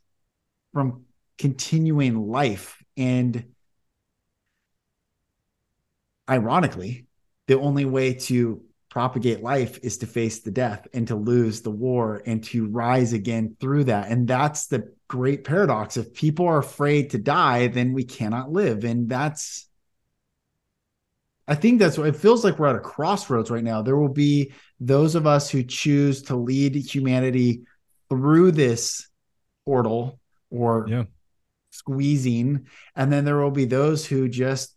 [0.73, 1.05] from
[1.37, 2.83] continuing life.
[2.97, 3.45] And
[6.29, 7.07] ironically,
[7.47, 11.71] the only way to propagate life is to face the death and to lose the
[11.71, 14.09] war and to rise again through that.
[14.09, 15.97] And that's the great paradox.
[15.97, 18.83] If people are afraid to die, then we cannot live.
[18.83, 19.67] And that's,
[21.47, 23.81] I think that's what it feels like we're at a crossroads right now.
[23.81, 27.63] There will be those of us who choose to lead humanity
[28.09, 29.09] through this
[29.65, 30.20] portal
[30.51, 31.05] or Yeah.
[31.71, 32.67] squeezing.
[32.95, 34.75] And then there will be those who just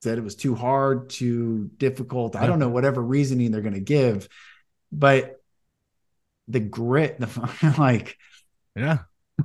[0.00, 2.36] said it was too hard, too difficult.
[2.36, 4.28] I don't know, whatever reasoning they're going to give.
[4.90, 5.40] But
[6.48, 8.16] the grit, the like,
[8.74, 8.98] Yeah.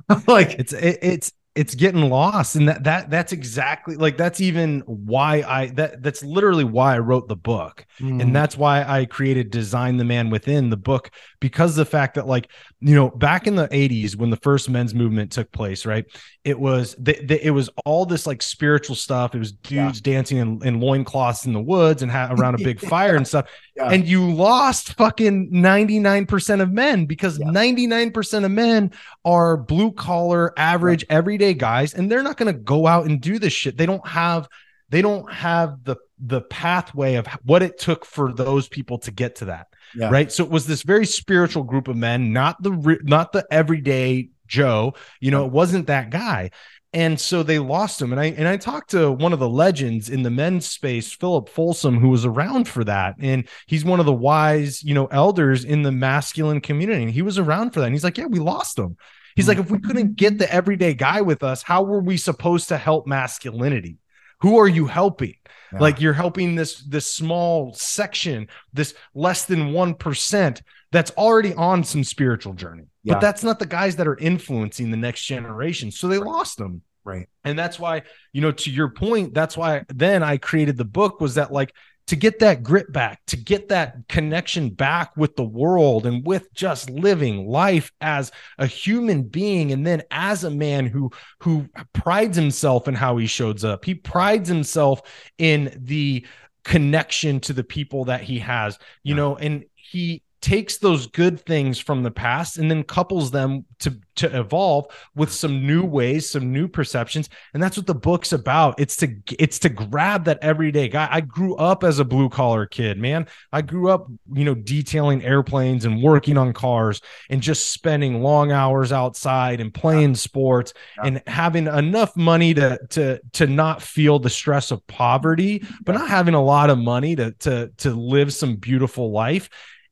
[0.26, 4.80] like, it's it, it's it's getting lost and that that that's exactly like that's even
[4.86, 7.86] why i that that's literally why i wrote the book.
[8.00, 11.84] Mm, and that's why i created design the man within the book because of the
[11.90, 15.52] fact that like you know back in the 80s when the first men's movement took
[15.52, 16.04] place right
[16.42, 19.34] it was the, the, it was all this like spiritual stuff.
[19.34, 19.86] It was Yeah.
[19.86, 23.26] dudes dancing in, in loincloths in the woods and ha- around a big fire and
[23.26, 23.88] stuff Yeah.
[23.90, 27.46] and you lost fucking 99% of men because Yeah.
[27.48, 28.92] 99% of men
[29.24, 33.38] are blue collar average everyday guys and they're not going to go out and do
[33.40, 34.48] this shit they don't have
[34.90, 39.36] they don't have the the pathway of what it took for those people to get
[39.36, 40.08] to that Yeah.
[40.10, 44.28] right so it was this very spiritual group of men not the not the everyday
[44.46, 46.50] joe you know it wasn't that guy
[46.94, 48.12] and so they lost him.
[48.12, 51.48] And i and i talked to one of the legends in the men's space philip
[51.48, 53.16] folsom who was around for that.
[53.18, 57.02] And he's one of the wise you know elders in the masculine community.
[57.02, 57.86] And he was around for that.
[57.86, 58.96] And he's like yeah we lost him.
[59.36, 59.64] He's like hmm.
[59.64, 63.06] if we couldn't get the everyday guy with us how were we supposed to help
[63.06, 63.98] masculinity?
[64.40, 65.34] Who are you helping?
[65.72, 65.80] Yeah.
[65.80, 70.62] like you're helping this this small section this less than 1%
[70.92, 72.84] that's already on some spiritual journey.
[73.02, 73.14] Yeah.
[73.14, 75.90] but that's not the guys that are influencing the next generation.
[75.90, 77.28] So they lost them right.
[77.44, 78.02] and that's why
[78.32, 81.72] you know to your point that's why then i created the book was that like
[82.06, 86.52] to get that grit back, to get that connection back with the world and with
[86.52, 92.36] just living life as a human being and then as a man who who prides
[92.36, 93.84] himself in how he shows up.
[93.84, 95.00] He prides himself
[95.38, 96.26] in the
[96.62, 101.78] connection to the people that he has, you know, and he takes those good things
[101.78, 104.86] from the past and then couples them to to evolve
[105.16, 107.30] with some new ways some new perceptions.
[107.54, 108.78] And that's what the book's about.
[108.78, 111.08] It's to it's to grab that everyday guy.
[111.10, 113.26] I grew up as a blue collar kid man.
[113.54, 118.52] I grew up you know detailing airplanes and working on cars and just spending long
[118.52, 120.16] hours outside and playing yeah.
[120.16, 121.06] sports yeah.
[121.06, 126.10] and having enough money to to to not feel the stress of poverty but not
[126.10, 129.48] having a lot of money to to to live some beautiful life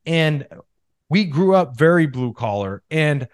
[0.07, 0.47] and
[1.09, 2.83] we grew up very blue collar.
[2.91, 3.29] And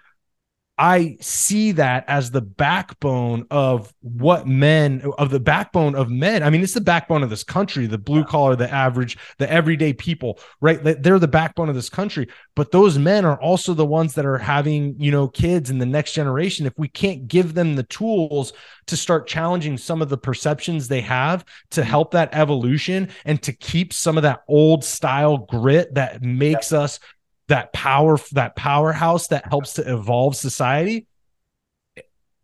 [0.79, 6.45] I see that as the backbone of what men of the backbone of men.
[6.45, 9.93] I mean, it's the backbone of this country, the blue collar, the average, the everyday
[9.93, 10.81] people, right?
[10.83, 12.29] They're the backbone of this country.
[12.55, 15.87] But those men are also the ones that are having, you know, kids in the
[15.87, 16.65] next generation.
[16.65, 18.53] If we can't give them the tools
[18.87, 21.91] to start challenging some of the perceptions they have to mm-hmm.
[21.91, 27.01] help that evolution and to keep some of that old style grit that makes us
[27.49, 31.07] that power that powerhouse that helps to evolve society.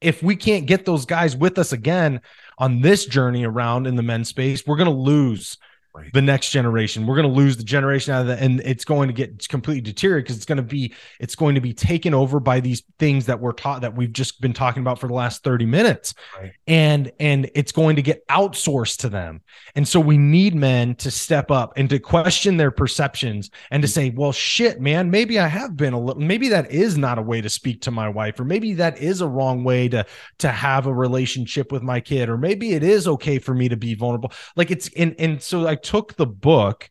[0.00, 2.20] If we can't get those guys with us again
[2.58, 5.58] on this journey around in the men's space we're going to lose
[5.94, 6.12] right.
[6.12, 7.06] the next generation.
[7.06, 9.80] We're going to lose the generation out of that, and it's going to get completely
[9.80, 13.26] deteriorated because it's going to be it's going to be taken over by these things
[13.26, 16.14] that we're taught that we've just been talking about for the last 30 minutes.
[16.38, 16.52] Right.
[16.66, 19.42] And and it's going to get outsourced to them.
[19.74, 23.88] And so we need men to step up and to question their perceptions and to
[23.88, 23.92] hmm.
[23.92, 27.22] say, well, shit, man, maybe I have been a little maybe that is not a
[27.22, 30.04] way to speak to my wife, or maybe that is a wrong way to
[30.38, 33.76] to have a relationship with my kid, or maybe it is okay for me to
[33.76, 34.32] be vulnerable.
[34.56, 36.90] Like it's and and so I took the book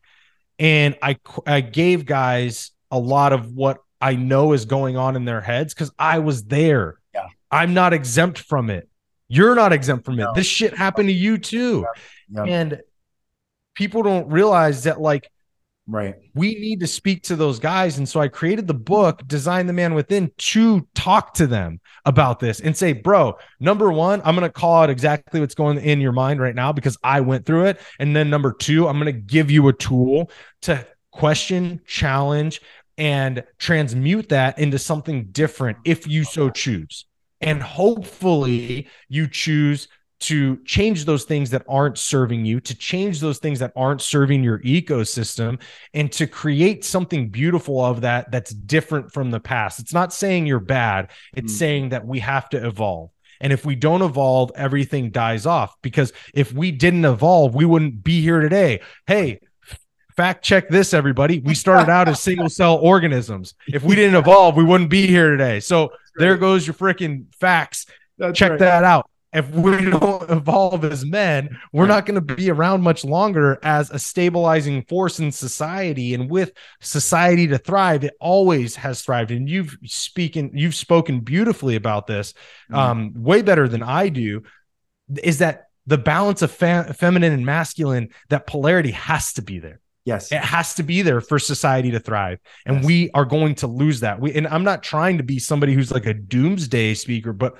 [0.58, 5.24] and I I gave guys a lot of what I know is going on in
[5.24, 7.00] their heads because I was there.
[7.14, 7.26] Yeah.
[7.50, 8.88] I'm not exempt from it.
[9.28, 10.30] You're not exempt from no.
[10.30, 10.34] it.
[10.34, 11.86] This shit happened to you too.
[12.30, 12.44] Yeah.
[12.44, 12.52] Yeah.
[12.52, 12.82] And
[13.74, 15.30] people don't realize that like
[15.86, 16.14] Right.
[16.34, 17.98] We need to speak to those guys.
[17.98, 22.40] And so I created the book, Design the Man Within, to talk to them about
[22.40, 26.00] this and say, bro, number one, I'm going to call out exactly what's going in
[26.00, 27.80] your mind right now because I went through it.
[27.98, 30.30] And then number two, I'm going to give you a tool
[30.62, 32.62] to question, challenge,
[32.96, 37.04] and transmute that into something different if you so choose.
[37.42, 39.88] And hopefully you choose
[40.24, 44.42] to change those things that aren't serving you, to change those things that aren't serving
[44.42, 45.60] your ecosystem,
[45.92, 49.80] and to create something beautiful of that that's different from the past.
[49.80, 51.58] It's not saying you're bad, it's mm-hmm.
[51.58, 53.10] saying that we have to evolve.
[53.40, 55.76] And if we don't evolve, everything dies off.
[55.82, 58.80] Because if we didn't evolve, we wouldn't be here today.
[59.06, 59.40] Hey,
[60.16, 61.40] fact check this, everybody.
[61.40, 63.52] We started out as single cell organisms.
[63.66, 65.60] If we didn't evolve, we wouldn't be here today.
[65.60, 67.84] So there goes your freaking facts.
[68.16, 68.60] That's check right.
[68.60, 73.04] that out if we don't evolve as men, we're not going to be around much
[73.04, 76.14] longer as a stabilizing force in society.
[76.14, 79.32] And with society to thrive, it always has thrived.
[79.32, 82.32] And you've speaking, you've spoken beautifully about this,
[82.70, 82.74] mm-hmm.
[82.76, 84.42] um, way better than I do.
[85.22, 88.10] Is that the balance of fa- feminine and masculine?
[88.28, 89.80] That polarity has to be there.
[90.04, 90.30] Yes.
[90.30, 92.38] It has to be there for society to thrive.
[92.66, 92.84] And yes.
[92.84, 94.20] we are going to lose that.
[94.20, 97.54] We and I'm not trying to be somebody who's like a doomsday speaker, but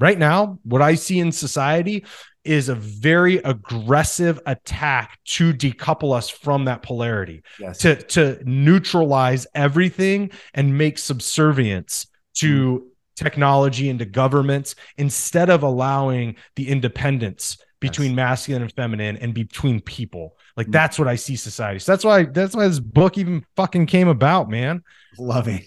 [0.00, 2.04] right now, what I see in society
[2.44, 7.78] is a very aggressive attack to decouple us from that polarity, yes.
[7.78, 12.86] to, to neutralize everything and make subservience to mm.
[13.16, 18.16] technology and to governments instead of allowing the independence between yes.
[18.16, 20.36] masculine and feminine and between people.
[20.56, 20.72] Like mm.
[20.72, 21.78] that's what I see society.
[21.78, 24.82] So that's why that's why this book even fucking came about, man.
[25.18, 25.64] Loving.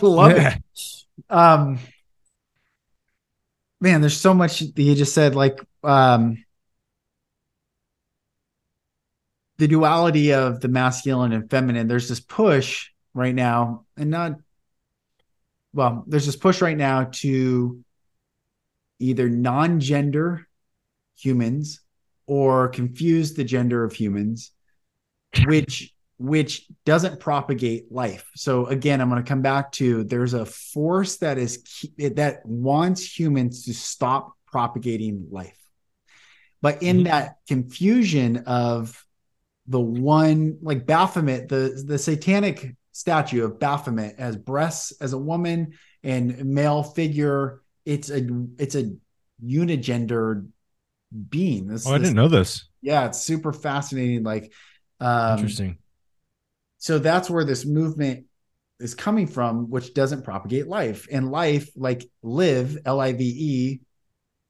[0.00, 0.56] Love yeah.
[0.56, 0.62] it.
[1.28, 1.78] Um
[3.80, 6.44] man, there's so much that you just said, like um,
[9.58, 11.88] the duality of the masculine and feminine.
[11.88, 14.32] There's this push right now, and not
[15.72, 17.84] well, there's this push right now to
[18.98, 20.46] either non-gender
[21.16, 21.80] humans
[22.26, 24.52] or confuse the gender of humans,
[25.44, 28.30] which which doesn't propagate life.
[28.36, 31.64] So again, I'm going to come back to there's a force that is
[31.96, 35.56] that wants humans to stop propagating life.
[36.60, 37.04] But in mm-hmm.
[37.04, 39.02] that confusion of
[39.66, 45.72] the one like Baphomet, the the satanic statue of Baphomet as breasts as a woman
[46.02, 48.92] and male figure, it's a it's a
[49.42, 50.46] unigender
[51.30, 51.66] being.
[51.66, 52.66] This, oh, I didn't know this.
[52.82, 54.22] Yeah, it's super fascinating.
[54.22, 54.52] Like
[55.00, 55.78] Um, Interesting.
[56.80, 58.24] So that's where this movement
[58.80, 61.06] is coming from, which doesn't propagate life.
[61.12, 63.80] And life, like live, L I V E,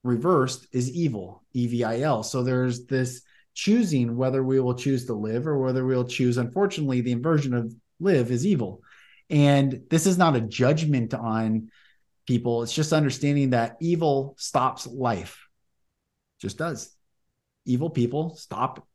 [0.03, 2.23] reversed is evil, E V I L.
[2.23, 3.21] So there's this
[3.53, 7.75] choosing whether we will choose to live or whether we'll choose, unfortunately, the inversion of
[7.99, 8.81] live is evil.
[9.29, 11.69] And this is not a judgment on
[12.25, 15.47] people, it's just understanding that evil stops life,
[16.39, 16.95] just does.
[17.65, 18.87] Evil people stop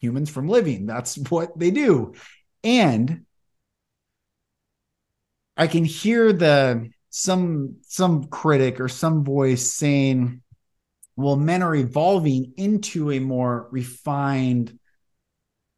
[0.00, 0.84] humans from living.
[0.84, 2.12] That's what they do.
[2.64, 3.26] And
[5.56, 10.42] I can hear the some some critic or some voice saying,
[11.16, 14.76] well, men are evolving into a more refined,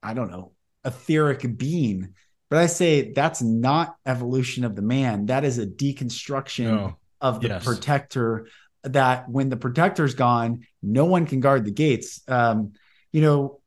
[0.03, 0.53] I don't know,
[0.85, 2.15] etheric being.
[2.49, 5.27] But I say that's not evolution of the man.
[5.27, 6.97] That is a deconstruction No.
[7.21, 7.65] of the Yes.
[7.65, 8.47] protector.
[8.85, 12.23] That when the protector's gone, no one can guard the gates.
[12.29, 12.75] Um,
[13.11, 13.61] you know,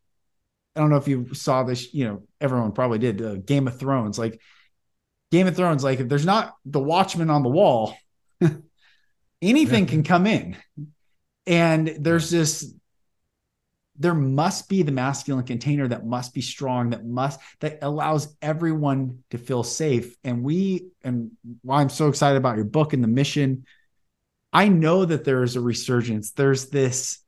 [0.80, 1.93] I don't know if you saw this.
[1.93, 3.21] You know, everyone probably did.
[3.21, 4.39] Uh, Game of Thrones, like
[5.30, 7.97] Game of Thrones, like if there's not the Watchman on the wall,
[9.41, 9.89] anything Yeah.
[9.89, 10.55] can come in,
[11.45, 12.73] and there's this.
[13.97, 19.25] There must be the masculine container that must be strong, that must that allows everyone
[19.32, 20.15] to feel safe.
[20.23, 23.65] And we, and why I'm so excited about your book and the mission.
[24.53, 26.32] I know that there is a resurgence.
[26.32, 27.19] There's this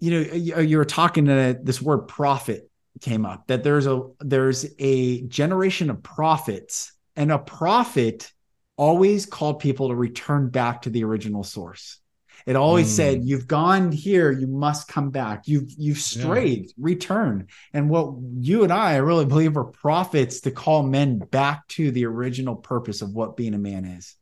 [0.00, 2.68] you know you, you were talking to this word prophet
[3.00, 8.32] came up that there's a there's a generation of prophets and a prophet
[8.76, 11.98] always called people to return back to the original source.
[12.46, 12.96] It always Mm.
[12.96, 15.46] said you've gone here you must come back.
[15.46, 17.48] You've you've strayed return.
[17.74, 21.90] And what you and i i really believe are prophets to call men back to
[21.90, 24.16] the original purpose of what being a man is.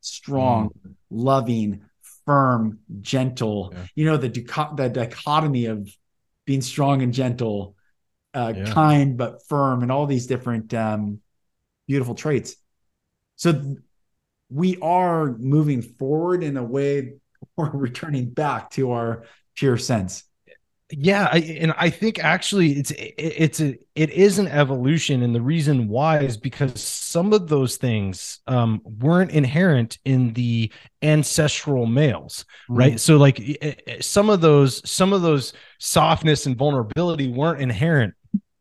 [0.00, 0.70] Strong
[1.10, 1.82] loving
[2.28, 3.86] firm gentle Yeah.
[3.94, 5.88] you know the dicho- the dichotomy of
[6.44, 7.74] being strong and gentle
[8.34, 8.66] uh, Yeah.
[8.66, 11.20] kind but firm and all these different um,
[11.86, 12.54] beautiful traits
[13.36, 13.78] so th-
[14.50, 17.14] we are moving forward in a way
[17.56, 19.24] or returning back to our
[19.56, 20.24] pure sense
[20.90, 25.34] yeah I, and i think actually it's it, it's a it is an evolution and
[25.34, 30.72] the reason why is because some of those things um weren't inherent in the
[31.02, 32.98] ancestral males right?
[32.98, 33.38] So like
[34.00, 38.14] some of those some of those softness and vulnerability weren't inherent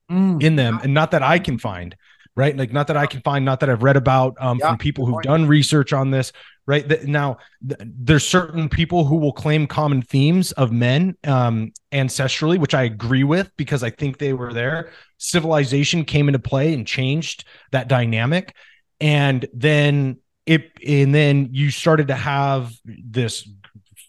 [0.09, 0.41] Mm.
[0.41, 1.93] in them and not that i can find
[2.37, 2.55] right?
[2.55, 5.05] Like not that i can find not that i've read about um, Yeah, from people
[5.05, 6.31] who've done research on this
[6.67, 6.87] right?
[6.87, 7.37] That now
[7.67, 12.83] th- there's certain people who will claim common themes of men um ancestrally which i
[12.83, 14.91] agree with because i think they were there.
[15.17, 18.53] Civilization came into play and changed that dynamic.
[19.01, 23.49] And then it and then you started to have this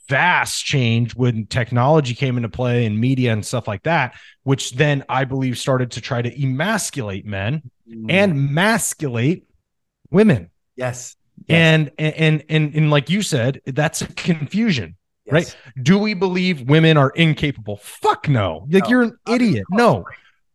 [0.09, 5.05] vast change when technology came into play and media and stuff like that which then
[5.11, 8.11] i believe started to try to emasculate men Mm.
[8.11, 9.45] and masculate
[10.11, 10.51] women.
[10.77, 11.17] Yes,
[11.47, 15.33] yes, and, and and and like you said that's a confusion yes.
[15.33, 15.57] right.
[15.83, 18.91] do we believe women are incapable fuck no like No.
[18.91, 20.05] you're an idiot no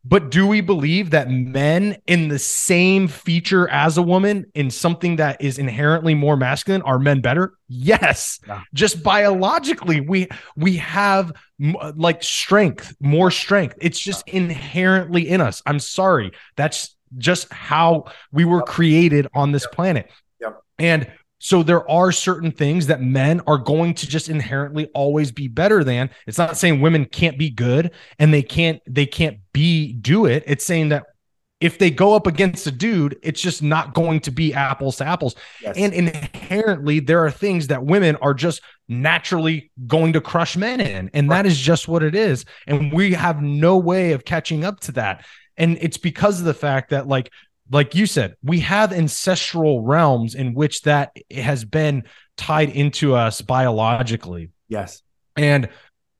[0.05, 5.15] but do we believe that men in the same feature as a woman in something
[5.15, 7.53] that is inherently more masculine are men better?
[7.69, 8.39] Yes.
[8.45, 8.61] Yeah.
[8.73, 10.27] Just biologically we
[10.57, 11.31] we have
[11.61, 13.75] m- like strength, more strength.
[13.79, 15.61] It's just inherently in us.
[15.65, 16.31] I'm sorry.
[16.57, 20.11] That's just how we were created on this planet.
[20.79, 25.49] And so there are certain things that men are going to just inherently always be
[25.49, 26.09] better than.
[26.25, 30.43] It's not saying women can't be good and they can't they can't be do it.
[30.47, 31.03] It's saying that
[31.63, 35.05] if they go up against a dude, it's just not going to be apples to
[35.05, 35.33] apples.
[35.61, 35.77] yes.
[35.77, 41.09] And inherently, there are things that women are just naturally going to crush men in.
[41.13, 42.43] And that is just what it is.
[42.67, 45.25] And we have no way of catching up to that.
[45.55, 47.31] And it's because of the fact that, like,
[47.73, 52.03] like you said, we have ancestral realms in which that has been
[52.37, 54.51] tied into us biologically.
[54.69, 55.01] yes,
[55.35, 55.69] And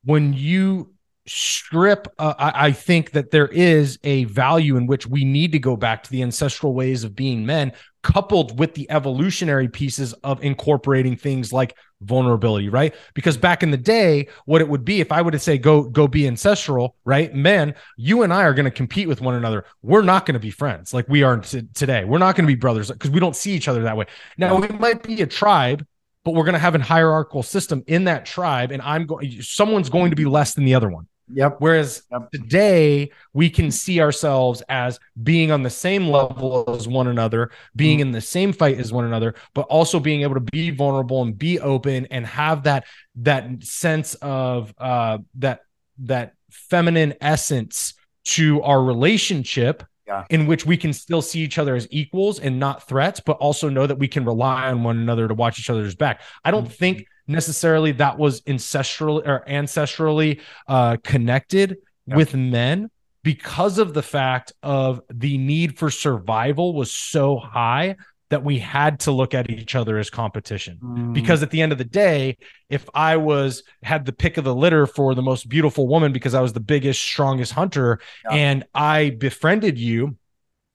[0.04, 0.92] when you
[1.26, 5.58] strip, uh, I, I think that there is a value in which we need to
[5.58, 7.72] go back to the ancestral ways of being men,
[8.04, 12.94] coupled with the evolutionary pieces of incorporating things like vulnerability, right?
[13.14, 15.82] Because back in the day, what it would be if I would to say go
[15.82, 17.34] go be ancestral, right?
[17.34, 19.64] Men, you and I are going to compete with one another.
[19.82, 22.04] We're not going to be friends like we are t- today.
[22.04, 24.06] We're not going to be brothers because we don't see each other that way.
[24.36, 25.84] Now we might be a tribe
[26.24, 29.90] but we're going to have a hierarchical system in that tribe and i'm going someone's
[29.90, 32.30] going to be less than the other one yep, whereas Yep.
[32.32, 38.00] today we can see ourselves as being on the same level as one another being
[38.00, 41.38] in the same fight as one another but also being able to be vulnerable and
[41.38, 42.84] be open and have that
[43.16, 45.60] that sense of uh that
[45.98, 47.94] that feminine essence
[48.24, 50.24] to our relationship yeah.
[50.30, 53.68] in which we can still see each other as equals and not threats, but also
[53.68, 56.20] know that we can rely on one another to watch each other's back.
[56.44, 56.72] I don't mm-hmm.
[56.72, 62.16] think necessarily that was ancestral or ancestrally uh, connected yeah.
[62.16, 62.90] with men
[63.22, 67.96] because of the fact of the need for survival was so high
[68.30, 71.12] that we had to look at each other as competition mm.
[71.12, 72.36] because at the end of the day
[72.68, 76.34] if i was had the pick of the litter for the most beautiful woman because
[76.34, 78.36] i was the biggest strongest hunter yeah.
[78.36, 80.16] and i befriended you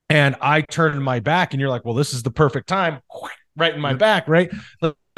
[0.08, 3.00] and i turned my back and you're like well this is the perfect time
[3.56, 4.50] right in my back right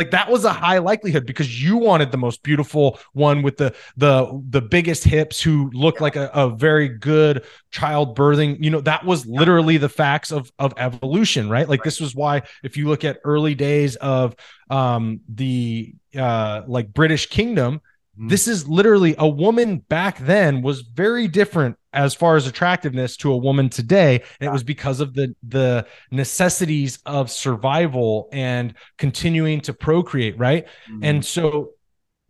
[0.02, 3.72] like that was a high likelihood because you wanted the most beautiful one with the
[3.96, 6.02] the the biggest hips who looked yeah.
[6.02, 10.50] like a, a very good child birthing you know that was literally the facts of
[10.58, 11.84] of evolution right like right.
[11.84, 14.34] this was why if you look at early days of
[14.70, 17.80] um the uh like british kingdom
[18.18, 18.28] mm.
[18.28, 23.32] this is literally a woman back then was very different as far as attractiveness to
[23.32, 29.60] a woman today and it was because of the the necessities of survival and continuing
[29.60, 31.04] to procreate right mm-hmm.
[31.04, 31.72] and so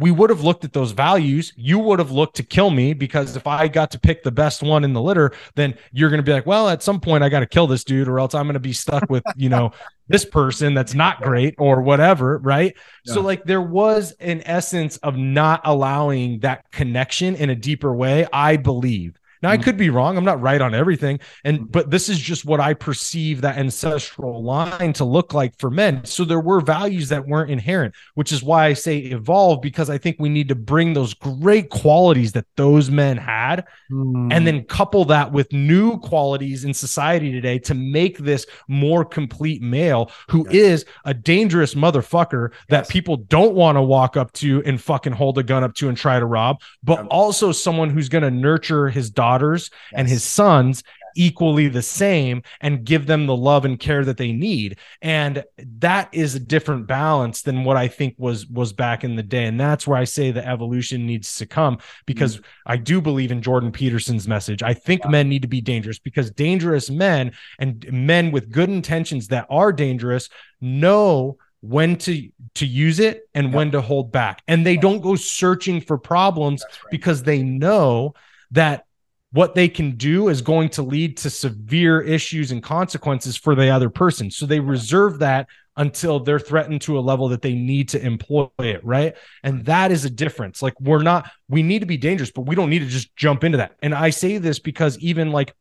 [0.02, 1.52] we would have looked at those values.
[1.56, 4.60] You would have looked to kill me because if I got to pick the best
[4.62, 7.28] one in the litter, then you're going to be like, well, at some point I
[7.28, 9.70] got to kill this dude or else I'm going to be stuck with, you know,
[10.08, 12.38] this person that's not great or whatever.
[12.38, 12.74] Right.
[13.04, 13.14] Yeah.
[13.14, 18.26] So, like, there was an essence of not allowing that connection in a deeper way,
[18.32, 19.18] I believe.
[19.43, 19.64] Now I mm-hmm.
[19.64, 20.16] could be wrong.
[20.16, 21.20] I'm not right on everything.
[21.45, 21.66] And mm-hmm.
[21.66, 26.05] but this is just what I perceive that ancestral line to look like for men.
[26.05, 29.99] So there were values that weren't inherent, which is why I say evolve because I
[29.99, 34.32] think we need to bring those great qualities that those men had mm.
[34.32, 39.61] and then couple that with new qualities in society today to make this more complete
[39.61, 40.55] male who yes.
[40.55, 42.61] is a dangerous motherfucker yes.
[42.68, 45.88] that people don't want to walk up to and fucking hold a gun up to
[45.88, 49.99] and try to rob, but also someone who's going to nurture his daughter daughters yes.
[49.99, 50.83] and his sons
[51.14, 56.09] equally the same and give them the love and care that they need and that
[56.12, 59.61] is a different balance than what i think was was back in the day and
[59.61, 63.43] that's where i say the evolution needs to come because mm i do believe in
[63.43, 65.11] jordan peterson's message i think yeah.
[65.11, 69.72] men need to be dangerous because dangerous men and men with good intentions that are
[69.72, 70.28] dangerous
[70.61, 73.55] know when to to use it and yep.
[73.55, 76.91] when to hold back and they don't go searching for problems right.
[76.91, 78.14] because they know
[78.51, 78.85] that
[79.33, 83.68] what they can do is going to lead to severe issues and consequences for the
[83.68, 84.30] other person.
[84.30, 88.49] So they reserve that until they're threatened to a level that they need to employ
[88.59, 89.16] it, right?
[89.43, 90.61] And that is a difference.
[90.61, 93.43] Like we're not we need to be dangerous, but we don't need to just jump
[93.43, 93.76] into that.
[93.83, 95.55] And I say this because even like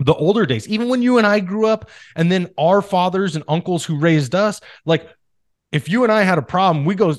[0.00, 3.44] the older days, even when you and I grew up and then our fathers and
[3.46, 5.06] uncles who raised us, like
[5.70, 7.14] if you and I had a problem, we go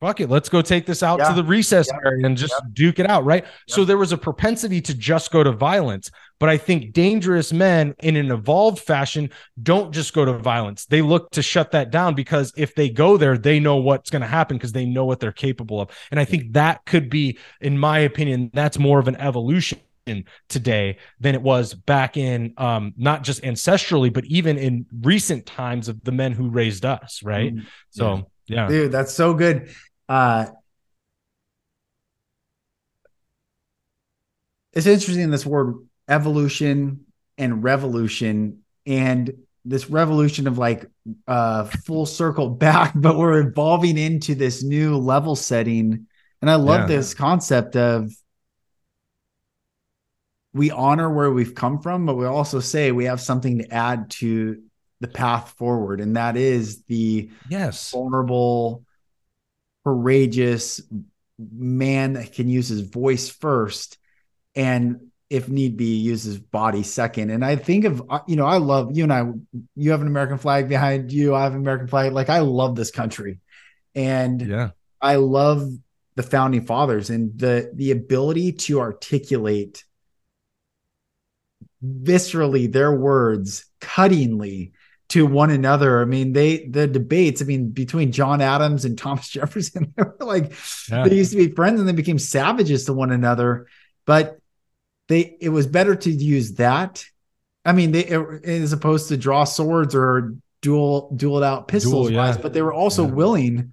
[0.00, 1.28] fuck it, let's go take this out yeah.
[1.28, 1.98] to the recess yeah.
[2.08, 2.68] area and just yeah.
[2.72, 3.44] duke it out, right?
[3.66, 6.10] So there was a propensity to just go to violence.
[6.38, 9.30] But I think dangerous men in an evolved fashion
[9.60, 10.86] don't just go to violence.
[10.86, 14.22] They look to shut that down because if they go there, they know what's going
[14.22, 15.90] to happen because they know what they're capable of.
[16.12, 19.80] And I think that could be, in my opinion, that's more of an evolution
[20.48, 25.88] today than it was back in um, not just ancestrally, but even in recent times
[25.88, 27.54] of the men who raised us, right?
[27.54, 28.68] Mm, so yeah.
[28.68, 29.70] Dude, that's so good
[30.08, 30.46] uh,
[34.72, 35.74] it's interesting this word
[36.08, 37.04] evolution
[37.36, 39.32] and revolution and
[39.64, 40.86] this revolution of like
[41.26, 46.06] uh full circle back but we're evolving into this new level setting
[46.40, 46.96] and i love yeah.
[46.96, 48.10] this concept of
[50.54, 54.10] we honor where we've come from but we also say we have something to add
[54.10, 54.62] to
[55.00, 58.84] the path forward and that is the yes vulnerable
[59.88, 60.82] courageous
[61.38, 63.96] man that can use his voice first
[64.54, 67.30] and if need be use his body second.
[67.30, 69.24] And i think of uh, you know i love you and i
[69.76, 72.12] you have an american flag behind you i have an american flag.
[72.12, 73.40] Like i love this country.
[73.94, 74.70] And yeah.
[75.00, 75.66] I love
[76.16, 79.84] the founding fathers and the the ability to articulate
[81.82, 84.72] viscerally their words cuttingly
[85.10, 86.02] to one another.
[86.02, 87.40] I mean, they the debates.
[87.40, 90.52] I mean, between John Adams and Thomas Jefferson, they were like
[90.90, 91.06] yeah.
[91.06, 93.66] they used to be friends and they became savages to one another.
[94.06, 94.38] But
[95.08, 97.04] they it was better to use that.
[97.64, 102.36] I mean, they as opposed to draw swords or duel duel out pistols duel, yeah.
[102.40, 103.12] but they were also yeah.
[103.12, 103.72] willing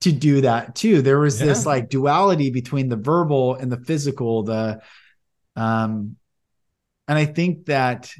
[0.00, 1.02] to do that too.
[1.02, 4.44] There was this like duality between the verbal and the physical.
[4.44, 4.80] The
[5.56, 6.16] um,
[7.08, 8.12] and I think that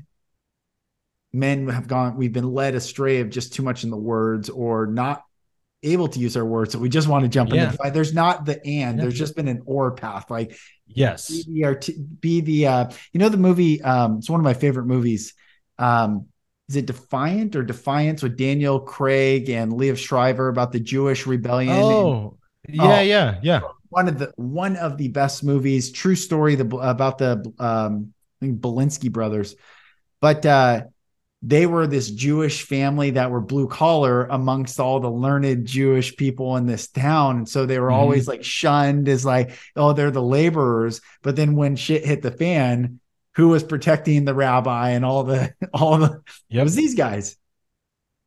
[1.32, 4.86] men have gone we've been led astray of just too much in the words or
[4.86, 5.22] not
[5.82, 6.72] able to use our words.
[6.72, 7.64] So we just want to jump Yeah.
[7.64, 7.94] into the fight.
[7.94, 8.96] There's not the and.
[8.98, 9.02] Yeah.
[9.02, 10.30] There's just been an or path.
[10.30, 10.56] Like
[10.86, 11.28] Yes.
[11.30, 11.88] be the art-
[12.20, 13.80] be the uh, you know the movie.
[13.82, 15.34] Um, it's one of my favorite movies.
[15.78, 16.26] Um,
[16.68, 21.72] is it Defiant or Defiance with Daniel Craig and Liev Schreiber about the Jewish rebellion?
[21.74, 23.00] And Oh, yeah, Oh.
[23.02, 23.60] yeah, yeah.
[23.90, 25.92] one of the one of the best movies.
[25.92, 28.12] True story the about the um,
[28.42, 29.54] I think Belinsky brothers,
[30.20, 30.82] but uh,
[31.42, 36.56] they were this Jewish family that were blue collar amongst all the learned Jewish people
[36.56, 37.36] in this town.
[37.38, 37.94] And so they were Mhm.
[37.94, 41.00] always like shunned as like, oh, they're the laborers.
[41.22, 42.98] But then when shit hit the fan,
[43.36, 46.20] who was protecting the rabbi and all the all the
[46.50, 47.36] it was these guys.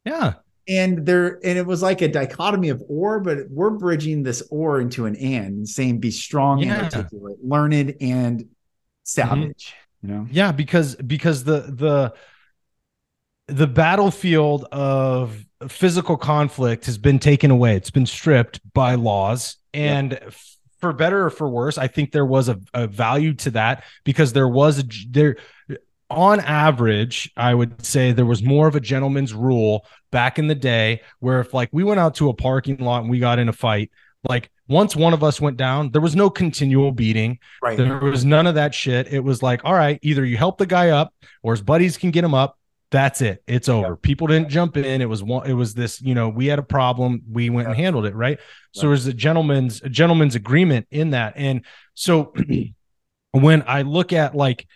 [0.06, 0.36] Yeah.
[0.70, 4.80] And there and it was like a dichotomy of or, but we're bridging this or
[4.80, 6.76] into an and saying be strong Yeah.
[6.76, 8.46] and articulate, learned and
[9.04, 9.74] savage.
[10.02, 10.28] You know?
[10.32, 12.14] Yeah, because because the the
[13.48, 17.76] the battlefield of physical conflict has been taken away.
[17.76, 19.58] It's been stripped by laws.
[19.74, 23.52] And f- for better or for worse, I think there was a, a value to
[23.52, 25.38] that because there was a there
[26.10, 30.56] on average, I would say there was more of a gentleman's rule back in the
[30.56, 33.48] day where if like we went out to a parking lot and we got in
[33.48, 33.92] a fight,
[34.28, 37.40] like once one of us went down, there was no continual beating.
[37.62, 37.78] Right.
[37.78, 39.12] There was none of that shit.
[39.12, 41.14] It was like, all right, either you help the guy up
[41.44, 42.58] or his buddies can get him up.
[42.92, 43.42] That's it.
[43.48, 43.96] It's over.
[43.96, 45.02] People didn't jump in.
[45.02, 47.22] It was one, it was this, you know, we had a problem.
[47.32, 48.14] We went and handled it.
[48.14, 48.38] Right.
[48.74, 51.34] So there was a gentleman's a gentleman's agreement in that.
[51.38, 52.34] And so
[53.32, 54.68] when I look at like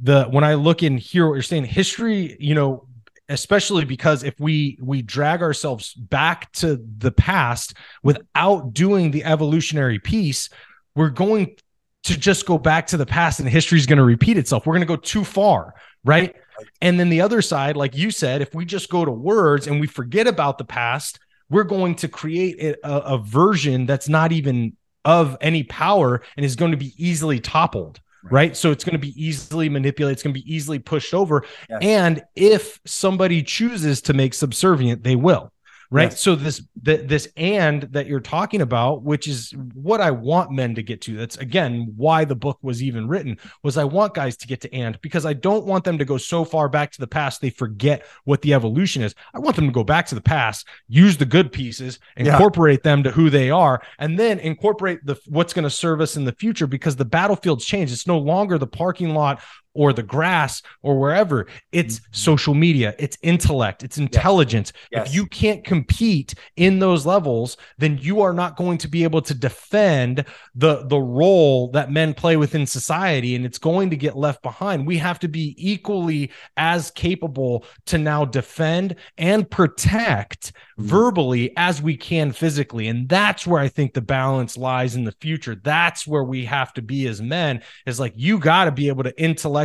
[0.00, 2.88] the when I look in here, what you're saying, history, you know,
[3.28, 10.00] especially because if we we drag ourselves back to the past without doing the evolutionary
[10.00, 10.48] piece,
[10.96, 11.54] we're going
[12.02, 14.66] to just go back to the past and history is going to repeat itself.
[14.66, 16.34] We're going to go too far, right?
[16.80, 19.80] And then the other side, like you said, if we just go to words and
[19.80, 24.76] we forget about the past, we're going to create a, a version that's not even
[25.04, 28.00] of any power and is going to be easily toppled.
[28.22, 28.54] Right.
[28.54, 30.12] So it's going to be easily manipulated.
[30.12, 31.44] It's going to be easily pushed over.
[31.70, 31.78] Yes.
[31.82, 35.52] And if somebody chooses to make subservient, they will.
[35.92, 36.10] Right.
[36.10, 36.20] Yes.
[36.20, 40.76] So this th- this and that you're talking about, which is what I want men
[40.76, 41.16] to get to.
[41.16, 43.38] That's again why the book was even written.
[43.64, 46.16] Was I want guys to get to and because I don't want them to go
[46.16, 49.16] so far back to the past they forget what the evolution is.
[49.34, 52.34] I want them to go back to the past, use the good pieces, Yeah.
[52.34, 56.16] incorporate them to who they are, and then incorporate the what's going to serve us
[56.16, 59.42] in the future because the battlefield's change It's no longer the parking lot
[59.74, 61.46] or the grass or wherever.
[61.72, 62.02] It's Mhm.
[62.12, 64.72] social media, it's intellect, it's intelligence.
[64.90, 65.08] Yes.
[65.08, 69.22] If you can't compete in those levels, then you are not going to be able
[69.22, 74.16] to defend the the role that men play within society and it's going to get
[74.16, 74.86] left behind.
[74.86, 80.84] We have to be equally as capable to now defend and protect Mhm.
[80.84, 82.88] verbally as we can physically.
[82.88, 85.54] And that's where I think the balance lies in the future.
[85.62, 89.04] That's where we have to be as men is like you got to be able
[89.04, 89.20] to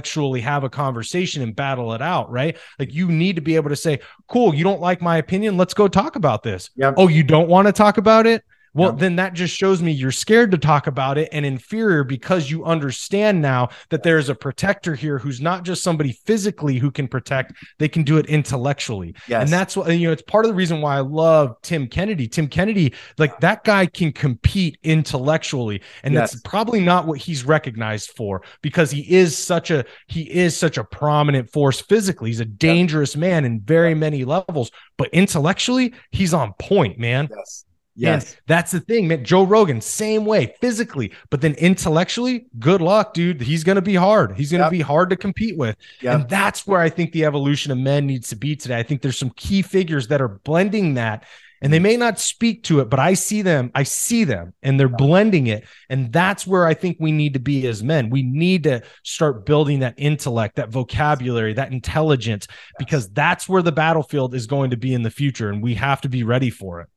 [0.05, 2.57] intellectually have a conversation and battle it out, right?
[2.79, 5.73] Like you need to be able to say, "Cool, you don't like my opinion, let's
[5.73, 6.95] go talk about this." Yep.
[6.97, 8.43] Oh, you don't want to talk about it?
[8.75, 8.95] Well, Yeah.
[8.99, 12.65] then that just shows me you're scared to talk about it and inferior because you
[12.65, 17.07] understand now that there is a protector here who's not just somebody physically who can
[17.07, 19.15] protect, they can do it intellectually.
[19.27, 19.43] Yes.
[19.43, 22.27] And that's what you know, it's part of the reason why I love Tim Kennedy.
[22.27, 25.81] Tim Kennedy, like that guy can compete intellectually.
[26.03, 26.31] And Yes.
[26.31, 30.77] that's probably not what he's recognized for because he is such a he is such
[30.77, 32.29] a prominent force physically.
[32.29, 37.29] He's a dangerous man in very many levels, but intellectually, he's on point, man.
[37.33, 37.63] yes.
[37.95, 38.35] And Yes.
[38.45, 39.23] that's the thing, man.
[39.23, 43.41] Joe Rogan, same way, physically, but then intellectually, good luck, dude.
[43.41, 44.35] He's going to be hard.
[44.35, 44.71] He's going to Yep.
[44.71, 45.77] be hard to compete with.
[46.01, 46.13] Yep.
[46.13, 48.77] And that's where I think the evolution of men needs to be today.
[48.77, 51.23] I think there's some key figures that are blending that.
[51.61, 51.83] And they mm.
[51.83, 53.71] may not speak to it, but I see them.
[53.73, 55.65] I see them and they're blending it.
[55.89, 58.09] And that's where I think we need to be as men.
[58.09, 63.71] We need to start building that intellect, that vocabulary, that intelligence, because that's where the
[63.71, 65.49] battlefield is going to be in the future.
[65.49, 66.89] And we have to be ready for it.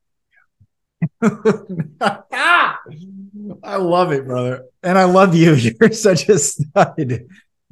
[1.21, 2.75] I
[3.77, 4.65] love it, brother.
[4.83, 5.53] And I love you.
[5.53, 7.25] You're such a stud.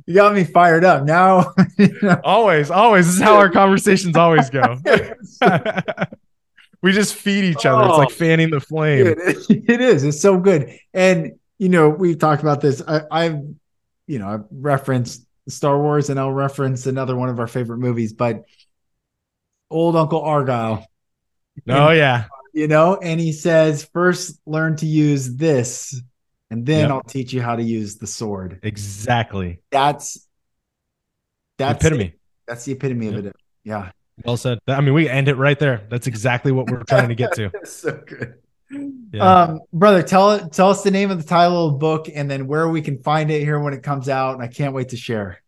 [0.06, 1.04] You got me fired up.
[1.04, 3.08] Now, you know, Always, always.
[3.08, 4.78] This is how our conversations always go.
[6.82, 7.86] we just feed each other.
[7.88, 8.14] It's like Oh.
[8.14, 9.06] fanning the flame.
[9.06, 9.20] Dude,
[9.70, 10.04] it is.
[10.04, 10.72] It's so good.
[10.94, 12.84] And you know, we've talked about this.
[12.88, 13.42] I, I've,
[14.06, 18.14] you know, I've referenced Star Wars, and I'll reference another one of our favorite movies,
[18.14, 18.44] but
[19.72, 20.86] old Uncle Argyle.
[21.68, 22.26] Oh yeah.
[22.58, 26.02] You know, and he says, first learn to use this,
[26.50, 26.90] and then Yep.
[26.92, 28.60] I'll teach you how to use the sword.
[28.64, 29.60] Exactly.
[29.70, 30.28] That's
[31.60, 32.06] that's the Epitome.
[32.06, 32.20] it.
[32.48, 33.16] That's the epitome Yep.
[33.16, 33.36] of it.
[33.64, 33.92] Yeah.
[34.26, 34.58] Well said.
[34.68, 35.86] I mean, we end it right there.
[35.92, 37.52] That's exactly what we're trying to get to.
[37.64, 38.34] so good.
[39.14, 39.42] Yeah.
[39.44, 42.48] Um, brother, tell tell us the name of the title of the book and then
[42.48, 44.34] where we can find it here when it comes out.
[44.34, 45.44] And I can't wait to share.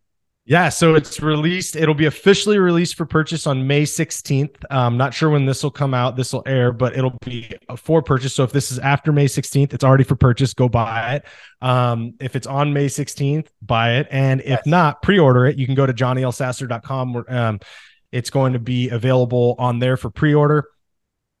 [0.46, 1.76] Yeah, so it's released.
[1.76, 4.56] It'll be officially released for purchase on May 16th.
[4.70, 6.16] I'm not sure when this will come out.
[6.16, 8.34] This will air, but it'll be for purchase.
[8.34, 10.54] So if this is after May 16th, it's already for purchase.
[10.54, 11.24] Go buy it.
[11.60, 14.08] Um, if it's on May 16th, buy it.
[14.10, 15.58] And if not, pre-order it.
[15.58, 17.24] You can go to johnnyelsasser.com.
[17.28, 17.60] Um,
[18.10, 20.66] it's going to be available on there for pre-order.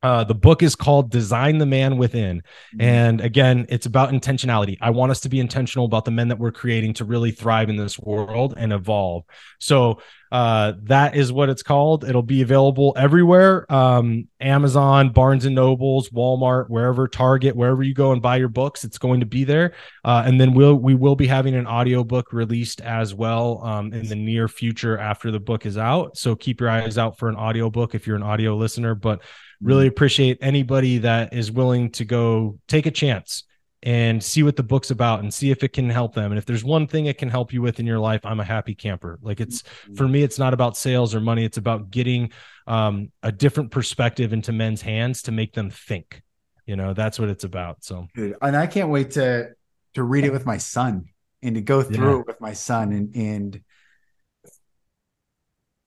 [0.02, 2.38] Uh, the book is called Design the Man Within.
[2.38, 2.80] Mm-hmm.
[2.80, 4.78] And again, it's about intentionality.
[4.80, 7.68] I want us to be intentional about the men that we're creating to really thrive
[7.68, 9.24] in this world and evolve.
[9.58, 10.00] So
[10.32, 12.04] uh, that is what it's called.
[12.04, 18.12] It'll be available everywhere um, Amazon, Barnes and Nobles, Walmart, wherever, Target, wherever you go
[18.12, 19.74] and buy your books, it's going to be there.
[20.04, 24.08] Uh, and then we'll, we will be having an audiobook released as well um, in
[24.08, 26.16] the near future after the book is out.
[26.16, 28.94] So keep your eyes out for an audiobook if you're an audio listener.
[28.94, 29.22] But
[29.62, 29.92] really mm-hmm.
[29.92, 33.44] appreciate anybody that is willing to go take a chance
[33.82, 36.32] and see what the book's about and see if it can help them.
[36.32, 38.44] And if there's one thing it can help you with in your life, I'm a
[38.44, 39.18] happy camper.
[39.22, 39.94] Like it's mm-hmm.
[39.94, 41.44] for me, it's not about sales or money.
[41.44, 42.30] It's about getting
[42.66, 46.22] um, a different perspective into men's hands to make them think.
[46.66, 47.82] You know, that's what it's about.
[47.82, 49.50] So, and I can't wait to
[49.94, 51.06] to read it with my son
[51.42, 52.20] and to go through yeah.
[52.20, 53.60] it with my son and and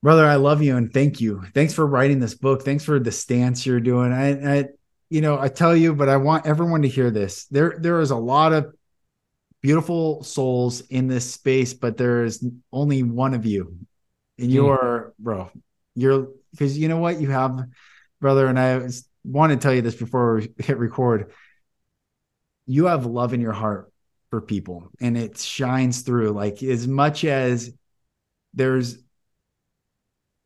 [0.03, 1.41] brother i love you and thank you.
[1.55, 2.63] Thanks for writing this book.
[2.63, 4.11] Thanks for the stance you're doing.
[4.11, 4.65] I, I
[5.09, 7.45] you know i tell you but i want everyone to hear this.
[7.45, 8.75] There there is a lot of
[9.61, 13.77] beautiful souls in this space but there is only one of you.
[14.37, 14.53] And hmm.
[14.53, 15.23] you're mm.
[15.23, 15.49] bro
[15.95, 17.19] you're because you know what?
[17.19, 17.65] You have
[18.19, 18.87] brother and i
[19.23, 21.31] want to tell you this before we hit record.
[22.65, 23.91] You have love in your heart
[24.29, 26.31] for people and it shines through.
[26.31, 27.71] Like as much as
[28.53, 28.97] there's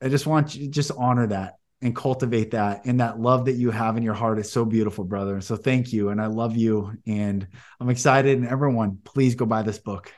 [0.01, 2.85] I just want you to just honor that and cultivate that.
[2.85, 5.41] And that love that you have in your heart is so beautiful brother.
[5.41, 6.09] So thank you.
[6.09, 6.93] And i love you.
[7.05, 7.47] And
[7.79, 8.37] i'm excited.
[8.37, 10.11] And everyone please go buy this book.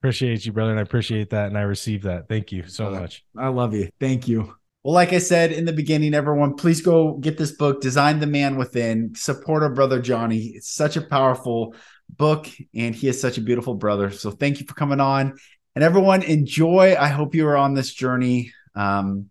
[0.00, 0.70] Appreciate you brother.
[0.70, 1.46] And i appreciate that.
[1.46, 2.28] And i receive that.
[2.28, 3.24] Thank you so much.
[3.36, 3.88] I love you.
[3.98, 4.54] Thank you.
[4.84, 7.80] Well like i said in the beginning everyone please go get this book.
[7.80, 9.14] Design the man within.
[9.14, 10.52] Support our brother johnny.
[10.54, 11.74] It's such a powerful
[12.10, 14.10] book and he is such a beautiful brother.
[14.10, 15.38] So thank you for coming on.
[15.74, 16.96] And everyone enjoy.
[16.98, 19.30] I hope you are on this journey um,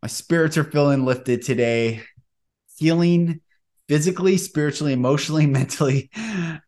[0.00, 2.02] my spirits are feeling lifted today,
[2.78, 3.40] healing
[3.88, 6.10] physically, spiritually, emotionally, mentally,